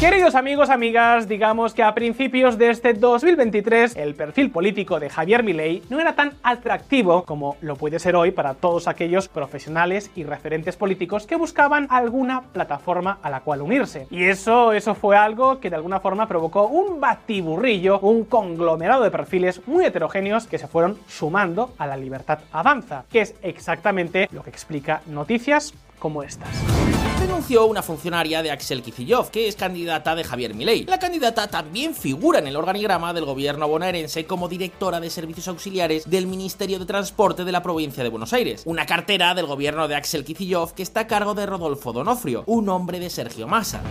Queridos 0.01 0.33
amigos, 0.33 0.71
amigas, 0.71 1.27
digamos 1.27 1.75
que 1.75 1.83
a 1.83 1.93
principios 1.93 2.57
de 2.57 2.71
este 2.71 2.95
2023 2.95 3.95
el 3.95 4.15
perfil 4.15 4.49
político 4.49 4.99
de 4.99 5.11
Javier 5.11 5.43
Milei 5.43 5.83
no 5.91 5.99
era 5.99 6.15
tan 6.15 6.33
atractivo 6.41 7.23
como 7.23 7.55
lo 7.61 7.75
puede 7.75 7.99
ser 7.99 8.15
hoy 8.15 8.31
para 8.31 8.55
todos 8.55 8.87
aquellos 8.87 9.27
profesionales 9.27 10.09
y 10.15 10.23
referentes 10.23 10.75
políticos 10.75 11.27
que 11.27 11.35
buscaban 11.35 11.85
alguna 11.91 12.41
plataforma 12.51 13.19
a 13.21 13.29
la 13.29 13.41
cual 13.41 13.61
unirse. 13.61 14.07
Y 14.09 14.23
eso, 14.23 14.73
eso 14.73 14.95
fue 14.95 15.15
algo 15.15 15.59
que 15.59 15.69
de 15.69 15.75
alguna 15.75 15.99
forma 15.99 16.27
provocó 16.27 16.65
un 16.65 16.99
batiburrillo, 16.99 17.99
un 17.99 18.25
conglomerado 18.25 19.03
de 19.03 19.11
perfiles 19.11 19.61
muy 19.67 19.85
heterogéneos 19.85 20.47
que 20.47 20.57
se 20.57 20.67
fueron 20.67 20.97
sumando 21.07 21.75
a 21.77 21.85
la 21.85 21.95
libertad 21.95 22.39
avanza, 22.51 23.05
que 23.11 23.21
es 23.21 23.35
exactamente 23.43 24.27
lo 24.31 24.41
que 24.41 24.49
explica 24.49 25.03
noticias 25.05 25.75
como 25.99 26.23
estas. 26.23 26.49
Denunció 27.41 27.65
una 27.65 27.81
funcionaria 27.81 28.43
de 28.43 28.51
Axel 28.51 28.83
Kicillof, 28.83 29.31
que 29.31 29.47
es 29.47 29.55
candidata 29.55 30.13
de 30.13 30.23
Javier 30.23 30.53
Milei. 30.53 30.85
La 30.85 30.99
candidata 30.99 31.47
también 31.47 31.95
figura 31.95 32.37
en 32.37 32.45
el 32.45 32.55
organigrama 32.55 33.13
del 33.13 33.25
gobierno 33.25 33.67
bonaerense 33.67 34.27
como 34.27 34.47
directora 34.47 34.99
de 34.99 35.09
servicios 35.09 35.47
auxiliares 35.47 36.07
del 36.07 36.27
Ministerio 36.27 36.77
de 36.77 36.85
Transporte 36.85 37.43
de 37.43 37.51
la 37.51 37.63
provincia 37.63 38.03
de 38.03 38.09
Buenos 38.09 38.33
Aires, 38.33 38.61
una 38.65 38.85
cartera 38.85 39.33
del 39.33 39.47
gobierno 39.47 39.87
de 39.87 39.95
Axel 39.95 40.23
Kicillof 40.23 40.73
que 40.73 40.83
está 40.83 40.99
a 40.99 41.07
cargo 41.07 41.33
de 41.33 41.47
Rodolfo 41.47 41.91
Donofrio, 41.91 42.43
un 42.45 42.69
hombre 42.69 42.99
de 42.99 43.09
Sergio 43.09 43.47
Massa. 43.47 43.81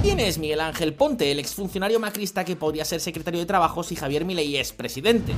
¿Quién 0.00 0.20
es 0.20 0.38
Miguel 0.38 0.60
Ángel 0.60 0.94
Ponte, 0.94 1.32
el 1.32 1.40
exfuncionario 1.40 1.98
macrista 1.98 2.44
que 2.44 2.54
podría 2.54 2.84
ser 2.84 3.00
secretario 3.00 3.40
de 3.40 3.46
Trabajo 3.46 3.82
si 3.82 3.96
Javier 3.96 4.24
Milei 4.24 4.56
es 4.56 4.72
presidente? 4.72 5.32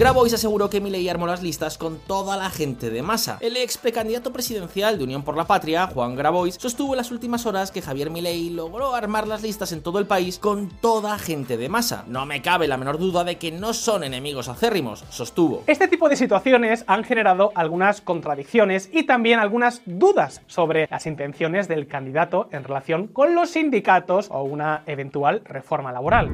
Grabois 0.00 0.34
aseguró 0.34 0.68
que 0.68 0.80
Milei 0.80 1.08
armó 1.08 1.26
las 1.26 1.42
listas 1.42 1.78
con 1.78 1.98
toda 1.98 2.36
la 2.36 2.50
gente 2.50 2.90
de 2.90 3.02
Massa. 3.02 3.38
El 3.40 3.56
ex 3.56 3.78
precandidato 3.78 4.32
presidencial 4.32 4.98
de 4.98 5.04
Unión 5.04 5.22
por 5.22 5.36
la 5.36 5.46
Patria, 5.46 5.86
Juan 5.86 6.16
Grabois, 6.16 6.56
sostuvo 6.58 6.89
en 6.92 6.96
las 6.96 7.10
últimas 7.10 7.46
horas 7.46 7.70
que 7.70 7.82
Javier 7.82 8.10
Milei 8.10 8.50
logró 8.50 8.94
armar 8.94 9.26
las 9.26 9.42
listas 9.42 9.72
en 9.72 9.82
todo 9.82 9.98
el 9.98 10.06
país 10.06 10.38
con 10.38 10.68
toda 10.68 11.18
gente 11.18 11.56
de 11.56 11.68
Massa. 11.68 12.04
No 12.06 12.26
me 12.26 12.42
cabe 12.42 12.68
la 12.68 12.76
menor 12.76 12.98
duda 12.98 13.24
de 13.24 13.38
que 13.38 13.52
no 13.52 13.72
son 13.72 14.04
enemigos 14.04 14.48
acérrimos, 14.48 15.04
sostuvo. 15.10 15.62
Este 15.66 15.88
tipo 15.88 16.08
de 16.08 16.16
situaciones 16.16 16.84
han 16.86 17.04
generado 17.04 17.52
algunas 17.54 18.00
contradicciones 18.00 18.88
y 18.92 19.04
también 19.04 19.38
algunas 19.38 19.82
dudas 19.86 20.42
sobre 20.46 20.88
las 20.90 21.06
intenciones 21.06 21.68
del 21.68 21.86
candidato 21.86 22.48
en 22.52 22.64
relación 22.64 23.06
con 23.06 23.34
los 23.34 23.50
sindicatos 23.50 24.28
o 24.30 24.42
una 24.42 24.82
eventual 24.86 25.42
reforma 25.44 25.92
laboral. 25.92 26.30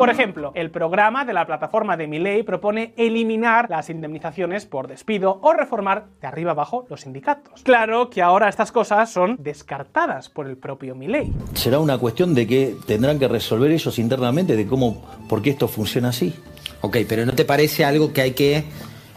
Por 0.00 0.08
ejemplo, 0.08 0.52
el 0.54 0.70
programa 0.70 1.26
de 1.26 1.34
la 1.34 1.46
plataforma 1.46 1.94
de 1.94 2.06
Milei 2.06 2.42
propone 2.42 2.94
eliminar 2.96 3.68
las 3.68 3.90
indemnizaciones 3.90 4.64
por 4.64 4.88
despido 4.88 5.38
o 5.42 5.52
reformar 5.52 6.06
de 6.22 6.26
arriba 6.26 6.52
abajo 6.52 6.86
los 6.88 7.02
sindicatos. 7.02 7.60
Claro 7.64 8.08
que 8.08 8.22
ahora 8.22 8.48
estas 8.48 8.72
cosas 8.72 9.12
son 9.12 9.36
descartadas 9.38 10.30
por 10.30 10.46
el 10.46 10.56
propio 10.56 10.94
Milei. 10.94 11.30
Será 11.52 11.80
una 11.80 11.98
cuestión 11.98 12.34
de 12.34 12.46
que 12.46 12.76
tendrán 12.86 13.18
que 13.18 13.28
resolver 13.28 13.70
ellos 13.70 13.98
internamente 13.98 14.56
de 14.56 14.66
cómo, 14.66 15.04
por 15.28 15.42
qué 15.42 15.50
esto 15.50 15.68
funciona 15.68 16.08
así. 16.08 16.34
Ok, 16.80 16.96
pero 17.06 17.26
¿no 17.26 17.34
te 17.34 17.44
parece 17.44 17.84
algo 17.84 18.10
que 18.14 18.22
hay 18.22 18.30
que 18.30 18.64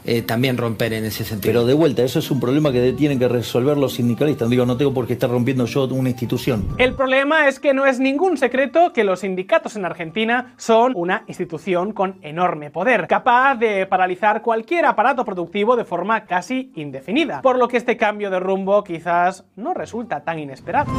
eh, 0.05 0.21
también 0.21 0.57
romper 0.57 0.93
en 0.93 1.05
ese 1.05 1.23
sentido? 1.23 1.51
Pero 1.51 1.65
de 1.65 1.73
vuelta, 1.73 2.03
eso 2.03 2.19
es 2.19 2.31
un 2.31 2.39
problema 2.39 2.71
que 2.71 2.93
tienen 2.93 3.19
que 3.19 3.27
resolver 3.27 3.77
los 3.77 3.93
sindicalistas. 3.93 4.49
Digo, 4.49 4.65
no 4.65 4.77
tengo 4.77 4.93
por 4.93 5.07
qué 5.07 5.13
estar 5.13 5.29
rompiendo 5.29 5.65
yo 5.65 5.85
una 5.85 6.09
institución. 6.09 6.67
El 6.77 6.93
problema 6.95 7.47
es 7.47 7.59
que 7.59 7.73
no 7.73 7.85
es 7.85 7.99
ningún 7.99 8.37
secreto 8.37 8.93
que 8.93 9.03
los 9.03 9.21
sindicatos 9.21 9.75
en 9.75 9.85
Argentina 9.85 10.53
son 10.57 10.93
una 10.95 11.23
institución 11.27 11.91
con 11.93 12.17
enorme 12.21 12.71
poder, 12.71 13.07
capaz 13.07 13.55
de 13.55 13.85
paralizar 13.85 14.41
cualquier 14.41 14.85
aparato 14.85 15.25
productivo 15.25 15.75
de 15.75 15.85
forma 15.85 16.25
casi 16.25 16.71
indefinida, 16.75 17.41
por 17.41 17.57
lo 17.57 17.67
que 17.67 17.77
este 17.77 17.97
cambio 17.97 18.29
de 18.29 18.39
rumbo 18.39 18.83
quizás 18.83 19.45
no 19.55 19.73
resulta 19.73 20.23
tan 20.23 20.39
inesperado. 20.39 20.91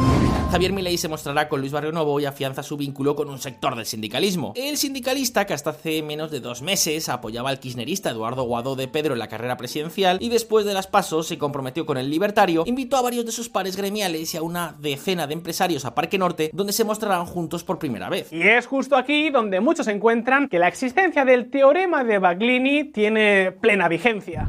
Javier 0.51 0.73
Milei 0.73 0.97
se 0.97 1.07
mostrará 1.07 1.49
con 1.49 1.59
Luis 1.59 1.71
Barrio 1.71 1.91
Nuevo 1.91 2.19
y 2.19 2.25
afianza 2.25 2.63
su 2.63 2.77
vínculo 2.77 3.15
con 3.15 3.29
un 3.29 3.39
sector 3.39 3.75
del 3.75 3.85
sindicalismo. 3.85 4.53
El 4.55 4.77
sindicalista 4.77 5.45
que 5.45 5.53
hasta 5.53 5.71
hace 5.71 6.01
menos 6.01 6.31
de 6.31 6.39
dos 6.39 6.61
meses 6.61 7.09
apoyaba 7.09 7.49
al 7.49 7.59
kirchnerista 7.59 8.11
Eduardo 8.11 8.43
Guado 8.43 8.75
de 8.75 8.87
Pedro 8.95 9.11
en 9.11 9.19
la 9.19 9.27
carrera 9.27 9.57
presidencial 9.57 10.19
y 10.21 10.29
después 10.29 10.65
de 10.65 10.73
las 10.73 10.87
pasos 10.87 11.27
se 11.27 11.37
comprometió 11.37 11.85
con 11.85 11.97
el 11.97 12.09
libertario, 12.09 12.63
invitó 12.65 12.95
a 12.95 13.01
varios 13.01 13.25
de 13.25 13.33
sus 13.33 13.49
pares 13.49 13.75
gremiales 13.75 14.33
y 14.33 14.37
a 14.37 14.41
una 14.41 14.73
decena 14.79 15.27
de 15.27 15.33
empresarios 15.33 15.83
a 15.83 15.93
Parque 15.93 16.17
Norte, 16.17 16.49
donde 16.53 16.71
se 16.71 16.85
mostrarán 16.85 17.25
juntos 17.25 17.65
por 17.65 17.77
primera 17.77 18.07
vez. 18.07 18.31
Y 18.31 18.43
es 18.43 18.67
justo 18.67 18.95
aquí 18.95 19.31
donde 19.31 19.59
muchos 19.59 19.89
encuentran 19.89 20.47
que 20.47 20.59
la 20.59 20.69
existencia 20.69 21.25
del 21.25 21.49
teorema 21.49 22.05
de 22.05 22.19
Baglini 22.19 22.85
tiene 22.85 23.51
plena 23.51 23.89
vigencia. 23.89 24.47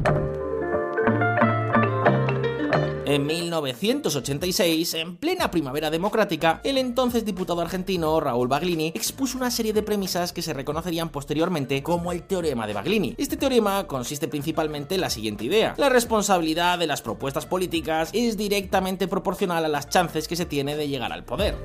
En 3.07 3.25
1986, 3.25 4.93
en 4.95 5.15
plena 5.15 5.49
primavera 5.49 5.89
democrática, 5.89 6.59
el 6.65 6.77
entonces 6.77 7.23
diputado 7.23 7.61
argentino 7.61 8.19
Raúl 8.19 8.49
Baglini 8.49 8.91
expuso 8.93 9.37
una 9.37 9.49
serie 9.49 9.71
de 9.71 9.81
premisas 9.81 10.33
que 10.33 10.41
se 10.41 10.51
reconocerían 10.51 11.07
posteriormente 11.07 11.81
como 11.81 12.11
el 12.11 12.23
teorema 12.23 12.67
de 12.67 12.73
Baglini. 12.73 13.15
Este 13.17 13.37
teorema 13.37 13.87
consiste 13.87 14.27
principalmente 14.27 14.95
en 14.95 15.01
la 15.01 15.09
siguiente 15.09 15.45
idea. 15.45 15.73
La 15.77 15.87
responsabilidad 15.87 16.79
de 16.79 16.87
las 16.87 17.01
propuestas 17.01 17.45
políticas 17.45 18.09
es 18.11 18.35
directamente 18.35 19.07
proporcional 19.07 19.63
a 19.63 19.69
las 19.69 19.87
chances 19.87 20.27
que 20.27 20.35
se 20.35 20.45
tiene 20.45 20.75
de 20.75 20.89
llegar 20.89 21.13
al 21.13 21.23
poder. 21.23 21.55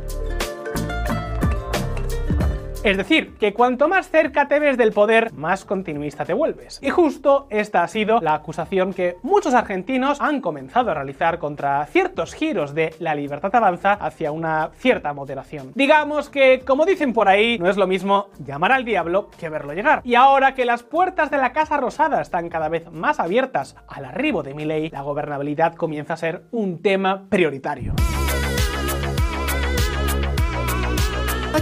Es 2.85 2.97
decir, 2.97 3.35
que 3.39 3.55
cuanto 3.55 3.87
más 3.87 4.11
cerca 4.11 4.49
te 4.49 4.59
ves 4.59 4.77
del 4.77 4.91
poder, 4.91 5.33
más 5.35 5.65
continuista 5.65 6.25
te 6.25 6.35
vuelves. 6.35 6.81
Y 6.83 6.91
justo 6.91 7.47
esta 7.49 7.85
ha 7.85 7.89
sido 7.89 8.19
la 8.21 8.35
acusación 8.35 8.93
que 8.93 9.19
muchos 9.23 9.55
argentinos 9.55 10.21
han 10.21 10.41
comenzado 10.41 10.91
a 10.91 10.95
realizar 10.95 11.39
contra 11.39 11.87
ciertos 11.87 12.35
giros 12.35 12.75
de 12.75 12.93
la 12.99 13.15
libertad 13.15 13.55
avanza 13.55 13.93
hacia 13.93 14.33
una 14.33 14.71
cierta 14.75 15.13
moderación. 15.13 15.71
Digamos 15.77 16.29
que, 16.29 16.63
como 16.67 16.85
dicen 16.85 17.13
por 17.13 17.29
ahí, 17.29 17.57
no 17.61 17.71
es 17.71 17.77
lo 17.77 17.87
mismo 17.87 18.31
llamar 18.45 18.73
al 18.73 18.85
diablo 18.85 19.31
que 19.39 19.49
verlo 19.49 19.75
llegar. 19.75 20.01
Y 20.03 20.17
ahora 20.17 20.55
que 20.55 20.65
las 20.65 20.83
puertas 20.83 21.31
de 21.31 21.37
la 21.37 21.53
Casa 21.53 21.77
Rosada 21.77 22.21
están 22.21 22.49
cada 22.49 22.69
vez 22.69 22.91
más 22.91 23.21
abiertas 23.21 23.77
al 23.87 24.07
arribo 24.07 24.43
de 24.43 24.55
Milei, 24.55 24.91
la 24.91 25.03
gobernabilidad 25.03 25.75
comienza 25.75 26.15
a 26.15 26.17
ser 26.17 26.43
un 26.51 26.83
tema 26.83 27.27
prioritario. 27.29 27.95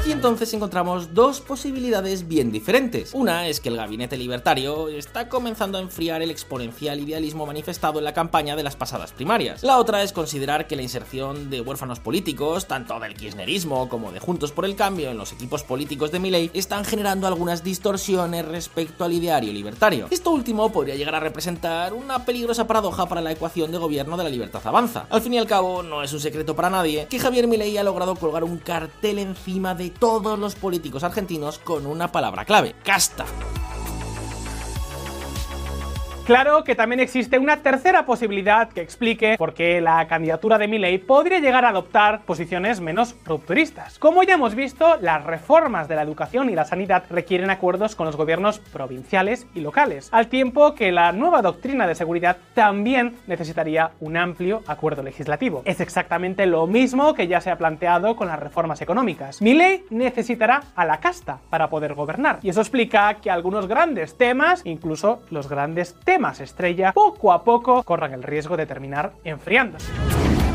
Aquí 0.00 0.12
entonces 0.12 0.54
encontramos 0.54 1.12
dos 1.12 1.42
posibilidades 1.42 2.26
bien 2.26 2.50
diferentes. 2.50 3.10
Una 3.12 3.48
es 3.48 3.60
que 3.60 3.68
el 3.68 3.76
gabinete 3.76 4.16
libertario 4.16 4.88
está 4.88 5.28
comenzando 5.28 5.76
a 5.76 5.82
enfriar 5.82 6.22
el 6.22 6.30
exponencial 6.30 7.00
idealismo 7.00 7.44
manifestado 7.44 7.98
en 7.98 8.06
la 8.06 8.14
campaña 8.14 8.56
de 8.56 8.62
las 8.62 8.76
pasadas 8.76 9.12
primarias. 9.12 9.62
La 9.62 9.76
otra 9.76 10.02
es 10.02 10.14
considerar 10.14 10.66
que 10.66 10.74
la 10.74 10.80
inserción 10.80 11.50
de 11.50 11.60
huérfanos 11.60 12.00
políticos, 12.00 12.66
tanto 12.66 12.98
del 12.98 13.12
kirchnerismo 13.12 13.90
como 13.90 14.10
de 14.10 14.20
Juntos 14.20 14.52
por 14.52 14.64
el 14.64 14.74
Cambio 14.74 15.10
en 15.10 15.18
los 15.18 15.34
equipos 15.34 15.64
políticos 15.64 16.10
de 16.10 16.18
Milei, 16.18 16.50
están 16.54 16.86
generando 16.86 17.26
algunas 17.26 17.62
distorsiones 17.62 18.46
respecto 18.46 19.04
al 19.04 19.12
ideario 19.12 19.52
libertario. 19.52 20.06
Esto 20.10 20.30
último 20.30 20.72
podría 20.72 20.96
llegar 20.96 21.14
a 21.14 21.20
representar 21.20 21.92
una 21.92 22.24
peligrosa 22.24 22.66
paradoja 22.66 23.06
para 23.06 23.20
la 23.20 23.32
ecuación 23.32 23.70
de 23.70 23.76
gobierno 23.76 24.16
de 24.16 24.24
la 24.24 24.30
libertad 24.30 24.62
avanza. 24.64 25.04
Al 25.10 25.20
fin 25.20 25.34
y 25.34 25.38
al 25.38 25.46
cabo, 25.46 25.82
no 25.82 26.02
es 26.02 26.14
un 26.14 26.20
secreto 26.20 26.56
para 26.56 26.70
nadie 26.70 27.06
que 27.10 27.18
Javier 27.18 27.46
Milei 27.46 27.76
ha 27.76 27.84
logrado 27.84 28.16
colgar 28.16 28.44
un 28.44 28.56
cartel 28.56 29.18
encima 29.18 29.74
de 29.74 29.89
todos 29.90 30.38
los 30.38 30.54
políticos 30.54 31.04
argentinos 31.04 31.58
con 31.58 31.86
una 31.86 32.10
palabra 32.12 32.44
clave, 32.44 32.74
casta. 32.82 33.26
Claro 36.26 36.62
que 36.62 36.76
también 36.76 37.00
existe 37.00 37.40
una 37.40 37.56
tercera 37.56 38.06
posibilidad 38.06 38.68
que 38.68 38.82
explique 38.82 39.34
por 39.36 39.52
qué 39.52 39.80
la 39.80 40.06
candidatura 40.06 40.58
de 40.58 40.68
Milei 40.68 40.98
podría 40.98 41.40
llegar 41.40 41.64
a 41.64 41.70
adoptar 41.70 42.20
posiciones 42.20 42.80
menos 42.80 43.16
rupturistas. 43.24 43.98
Como 43.98 44.22
ya 44.22 44.34
hemos 44.34 44.54
visto, 44.54 44.96
las 45.00 45.24
reformas 45.24 45.88
de 45.88 45.96
la 45.96 46.02
educación 46.02 46.48
y 46.48 46.54
la 46.54 46.64
sanidad 46.64 47.02
requieren 47.10 47.50
acuerdos 47.50 47.96
con 47.96 48.06
los 48.06 48.14
gobiernos 48.14 48.60
provinciales 48.60 49.48
y 49.56 49.60
locales, 49.60 50.08
al 50.12 50.28
tiempo 50.28 50.76
que 50.76 50.92
la 50.92 51.10
nueva 51.10 51.42
doctrina 51.42 51.88
de 51.88 51.96
seguridad 51.96 52.36
también 52.54 53.16
necesitaría 53.26 53.90
un 53.98 54.16
amplio 54.16 54.62
acuerdo 54.68 55.02
legislativo. 55.02 55.62
Es 55.64 55.80
exactamente 55.80 56.46
lo 56.46 56.68
mismo 56.68 57.14
que 57.14 57.26
ya 57.26 57.40
se 57.40 57.50
ha 57.50 57.58
planteado 57.58 58.14
con 58.14 58.28
las 58.28 58.38
reformas 58.38 58.80
económicas. 58.82 59.42
Milei 59.42 59.84
necesitará 59.90 60.62
a 60.76 60.84
la 60.84 61.00
casta 61.00 61.40
para 61.50 61.70
poder 61.70 61.94
gobernar, 61.94 62.38
y 62.42 62.50
eso 62.50 62.60
explica 62.60 63.14
que 63.14 63.32
algunos 63.32 63.66
grandes 63.66 64.16
temas, 64.16 64.62
incluso 64.64 65.22
los 65.30 65.48
grandes 65.48 65.94
temas 66.04 66.09
estrella, 66.14 66.92
poco 66.92 67.32
a 67.32 67.44
poco 67.44 67.82
corran 67.84 68.12
el 68.12 68.22
riesgo 68.24 68.56
de 68.56 68.66
terminar 68.66 69.12
enfriándose. 69.24 69.86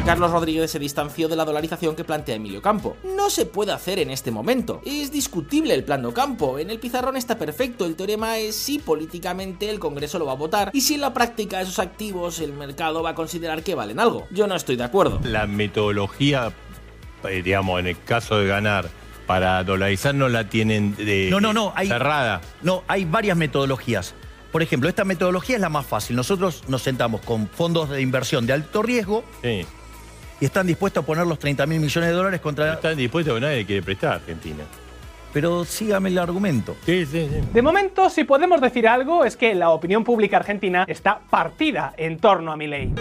Carlos 0.05 0.29
Rodríguez 0.31 0.69
se 0.69 0.77
distanció 0.77 1.27
de 1.29 1.35
la 1.35 1.45
dolarización 1.45 1.95
que 1.95 2.03
plantea 2.03 2.35
Emilio 2.35 2.61
Campo. 2.61 2.95
No 3.15 3.29
se 3.31 3.45
puede 3.47 3.71
hacer 3.71 3.97
en 3.99 4.11
este 4.11 4.29
momento. 4.31 4.81
Es 4.85 5.11
discutible 5.11 5.73
el 5.73 5.83
plan 5.83 6.03
de 6.03 6.13
Campo. 6.13 6.59
En 6.59 6.69
el 6.69 6.77
pizarrón 6.79 7.15
está 7.17 7.37
perfecto. 7.39 7.85
El 7.85 7.95
teorema 7.95 8.37
es 8.37 8.55
si 8.55 8.77
políticamente 8.79 9.67
el 9.69 9.79
Congreso 9.79 10.19
lo 10.19 10.25
va 10.27 10.33
a 10.33 10.35
votar 10.35 10.69
y 10.73 10.81
si 10.81 10.95
en 10.95 11.01
la 11.01 11.13
práctica 11.13 11.59
esos 11.61 11.79
activos 11.79 12.39
el 12.39 12.53
mercado 12.53 13.01
va 13.01 13.11
a 13.11 13.15
considerar 13.15 13.63
que 13.63 13.73
valen 13.75 13.99
algo. 13.99 14.27
Yo 14.29 14.45
no 14.45 14.55
estoy 14.55 14.75
de 14.75 14.83
acuerdo. 14.83 15.21
La 15.23 15.47
metodología, 15.47 16.51
eh, 17.27 17.41
digamos, 17.41 17.79
en 17.79 17.87
el 17.87 17.99
caso 18.03 18.37
de 18.37 18.45
ganar 18.45 18.89
para 19.25 19.63
dolarizar 19.63 20.13
no 20.13 20.29
la 20.29 20.49
tienen 20.49 20.95
de 20.97 21.29
No, 21.31 21.39
no, 21.39 21.51
no, 21.51 21.73
hay- 21.75 21.87
cerrada. 21.87 22.41
No, 22.61 22.83
hay 22.87 23.05
varias 23.05 23.37
metodologías. 23.37 24.13
Por 24.55 24.61
ejemplo, 24.61 24.87
esta 24.87 25.03
metodología 25.03 25.57
es 25.57 25.61
la 25.61 25.67
más 25.67 25.85
fácil. 25.85 26.15
Nosotros 26.15 26.63
nos 26.69 26.81
sentamos 26.81 27.19
con 27.19 27.49
fondos 27.49 27.89
de 27.89 28.01
inversión 28.01 28.47
de 28.47 28.53
alto 28.53 28.81
riesgo 28.81 29.25
Sí. 29.41 29.65
y 30.39 30.45
están 30.45 30.65
dispuestos 30.65 31.03
a 31.03 31.05
poner 31.05 31.27
los 31.27 31.37
30 31.39 31.65
mil 31.65 31.81
millones 31.81 32.09
de 32.09 32.15
dólares 32.15 32.39
contra... 32.39 32.75
Están 32.75 32.95
dispuestos, 32.95 33.41
nadie 33.41 33.65
quiere 33.65 33.81
prestar 33.81 34.13
a 34.13 34.15
Argentina. 34.15 34.63
Pero 35.33 35.65
sígame 35.65 36.07
el 36.07 36.17
argumento. 36.17 36.77
Sí, 36.85 37.05
sí, 37.05 37.27
sí. 37.29 37.41
De 37.53 37.61
momento, 37.61 38.09
si 38.09 38.23
podemos 38.23 38.61
decir 38.61 38.87
algo, 38.87 39.25
es 39.25 39.35
que 39.35 39.53
la 39.55 39.71
opinión 39.71 40.05
pública 40.05 40.37
argentina 40.37 40.85
está 40.87 41.19
partida 41.29 41.93
en 41.97 42.17
torno 42.17 42.53
a 42.53 42.55
Milei. 42.55 42.93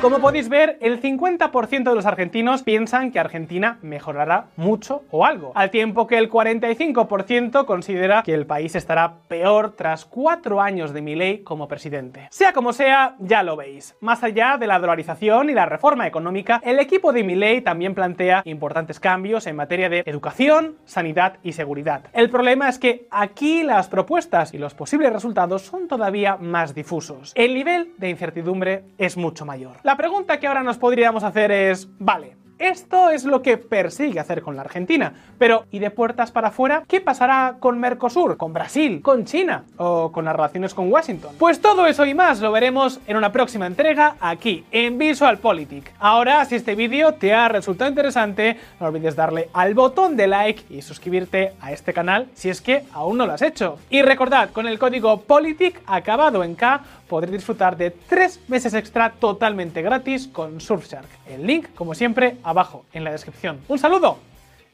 Como 0.00 0.18
podéis 0.18 0.48
ver, 0.48 0.78
el 0.80 1.02
50% 1.02 1.90
de 1.90 1.94
los 1.94 2.06
argentinos 2.06 2.62
piensan 2.62 3.12
que 3.12 3.20
Argentina 3.20 3.78
mejorará 3.82 4.46
mucho 4.56 5.02
o 5.10 5.26
algo, 5.26 5.52
al 5.54 5.70
tiempo 5.70 6.06
que 6.06 6.16
el 6.16 6.30
45% 6.30 7.66
considera 7.66 8.22
que 8.22 8.32
el 8.32 8.46
país 8.46 8.74
estará 8.76 9.16
peor 9.28 9.74
tras 9.76 10.06
cuatro 10.06 10.62
años 10.62 10.94
de 10.94 11.02
Milei 11.02 11.42
como 11.42 11.68
presidente. 11.68 12.28
Sea 12.30 12.54
como 12.54 12.72
sea, 12.72 13.14
ya 13.18 13.42
lo 13.42 13.56
veis. 13.56 13.94
Más 14.00 14.24
allá 14.24 14.56
de 14.58 14.66
la 14.66 14.78
dolarización 14.78 15.50
y 15.50 15.52
la 15.52 15.66
reforma 15.66 16.06
económica, 16.06 16.62
el 16.64 16.78
equipo 16.78 17.12
de 17.12 17.22
Milei 17.22 17.60
también 17.60 17.94
plantea 17.94 18.40
importantes 18.46 19.00
cambios 19.00 19.46
en 19.46 19.56
materia 19.56 19.90
de 19.90 20.02
educación, 20.06 20.76
sanidad 20.86 21.34
y 21.42 21.52
seguridad. 21.52 22.04
El 22.14 22.30
problema 22.30 22.70
es 22.70 22.78
que 22.78 23.06
aquí 23.10 23.64
las 23.64 23.88
propuestas 23.88 24.54
y 24.54 24.58
los 24.58 24.72
posibles 24.72 25.12
resultados 25.12 25.60
son 25.60 25.88
todavía 25.88 26.36
más 26.36 26.74
difusos. 26.74 27.32
El 27.34 27.52
nivel 27.52 27.92
de 27.98 28.08
incertidumbre 28.08 28.84
es 28.96 29.18
mucho 29.18 29.44
mayor. 29.44 29.76
La 29.90 29.96
pregunta 29.96 30.38
que 30.38 30.46
ahora 30.46 30.62
nos 30.62 30.78
podríamos 30.78 31.24
hacer 31.24 31.50
es, 31.50 31.88
vale, 31.98 32.36
esto 32.60 33.10
es 33.10 33.24
lo 33.24 33.42
que 33.42 33.56
persigue 33.56 34.20
hacer 34.20 34.42
con 34.42 34.54
la 34.54 34.62
Argentina. 34.62 35.14
Pero, 35.38 35.64
¿y 35.70 35.78
de 35.78 35.90
puertas 35.90 36.30
para 36.30 36.48
afuera? 36.48 36.84
¿Qué 36.86 37.00
pasará 37.00 37.56
con 37.58 37.80
Mercosur, 37.80 38.36
con 38.36 38.52
Brasil, 38.52 39.00
con 39.02 39.24
China 39.24 39.64
o 39.78 40.12
con 40.12 40.26
las 40.26 40.36
relaciones 40.36 40.74
con 40.74 40.92
Washington? 40.92 41.34
Pues 41.38 41.60
todo 41.60 41.86
eso 41.86 42.04
y 42.04 42.14
más 42.14 42.40
lo 42.40 42.52
veremos 42.52 43.00
en 43.06 43.16
una 43.16 43.32
próxima 43.32 43.66
entrega 43.66 44.16
aquí, 44.20 44.64
en 44.70 44.98
VisualPolitik. 44.98 45.90
Ahora, 45.98 46.44
si 46.44 46.56
este 46.56 46.74
vídeo 46.74 47.14
te 47.14 47.32
ha 47.32 47.48
resultado 47.48 47.88
interesante, 47.88 48.58
no 48.78 48.86
olvides 48.86 49.16
darle 49.16 49.48
al 49.54 49.74
botón 49.74 50.16
de 50.16 50.26
like 50.26 50.64
y 50.68 50.82
suscribirte 50.82 51.54
a 51.60 51.72
este 51.72 51.94
canal 51.94 52.28
si 52.34 52.50
es 52.50 52.60
que 52.60 52.84
aún 52.92 53.16
no 53.16 53.26
lo 53.26 53.32
has 53.32 53.42
hecho. 53.42 53.78
Y 53.88 54.02
recordad, 54.02 54.50
con 54.50 54.66
el 54.66 54.78
código 54.78 55.22
POLITIC 55.22 55.80
acabado 55.86 56.44
en 56.44 56.54
K, 56.54 56.82
podréis 57.08 57.38
disfrutar 57.38 57.76
de 57.76 57.90
tres 57.90 58.40
meses 58.46 58.72
extra 58.72 59.10
totalmente 59.10 59.82
gratis 59.82 60.28
con 60.28 60.60
Surfshark. 60.60 61.08
El 61.28 61.46
link, 61.46 61.66
como 61.74 61.94
siempre, 61.94 62.36
abajo 62.50 62.84
en 62.92 63.04
la 63.04 63.12
descripción. 63.12 63.60
Un 63.68 63.78
saludo 63.78 64.18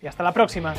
y 0.02 0.06
hasta 0.06 0.22
la 0.22 0.32
próxima. 0.32 0.74